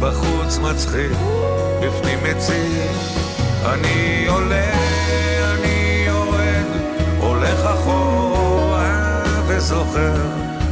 בחוץ 0.00 0.58
מצחיק, 0.58 1.18
בפנים 1.82 2.18
מציק. 2.24 2.90
אני 3.64 4.26
עולה, 4.28 4.72
אני 5.54 6.04
יורד, 6.06 6.66
הולך 7.18 7.60
אחורה 7.64 9.22
וזוכר, 9.46 10.16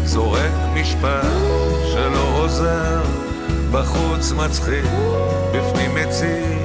זורק 0.04 0.52
משפט 0.74 1.26
שלא 1.92 2.44
עוזר, 2.44 3.02
בחוץ 3.70 4.32
מצחיק, 4.32 4.84
בפנים 5.52 5.94
מציק. 5.94 6.59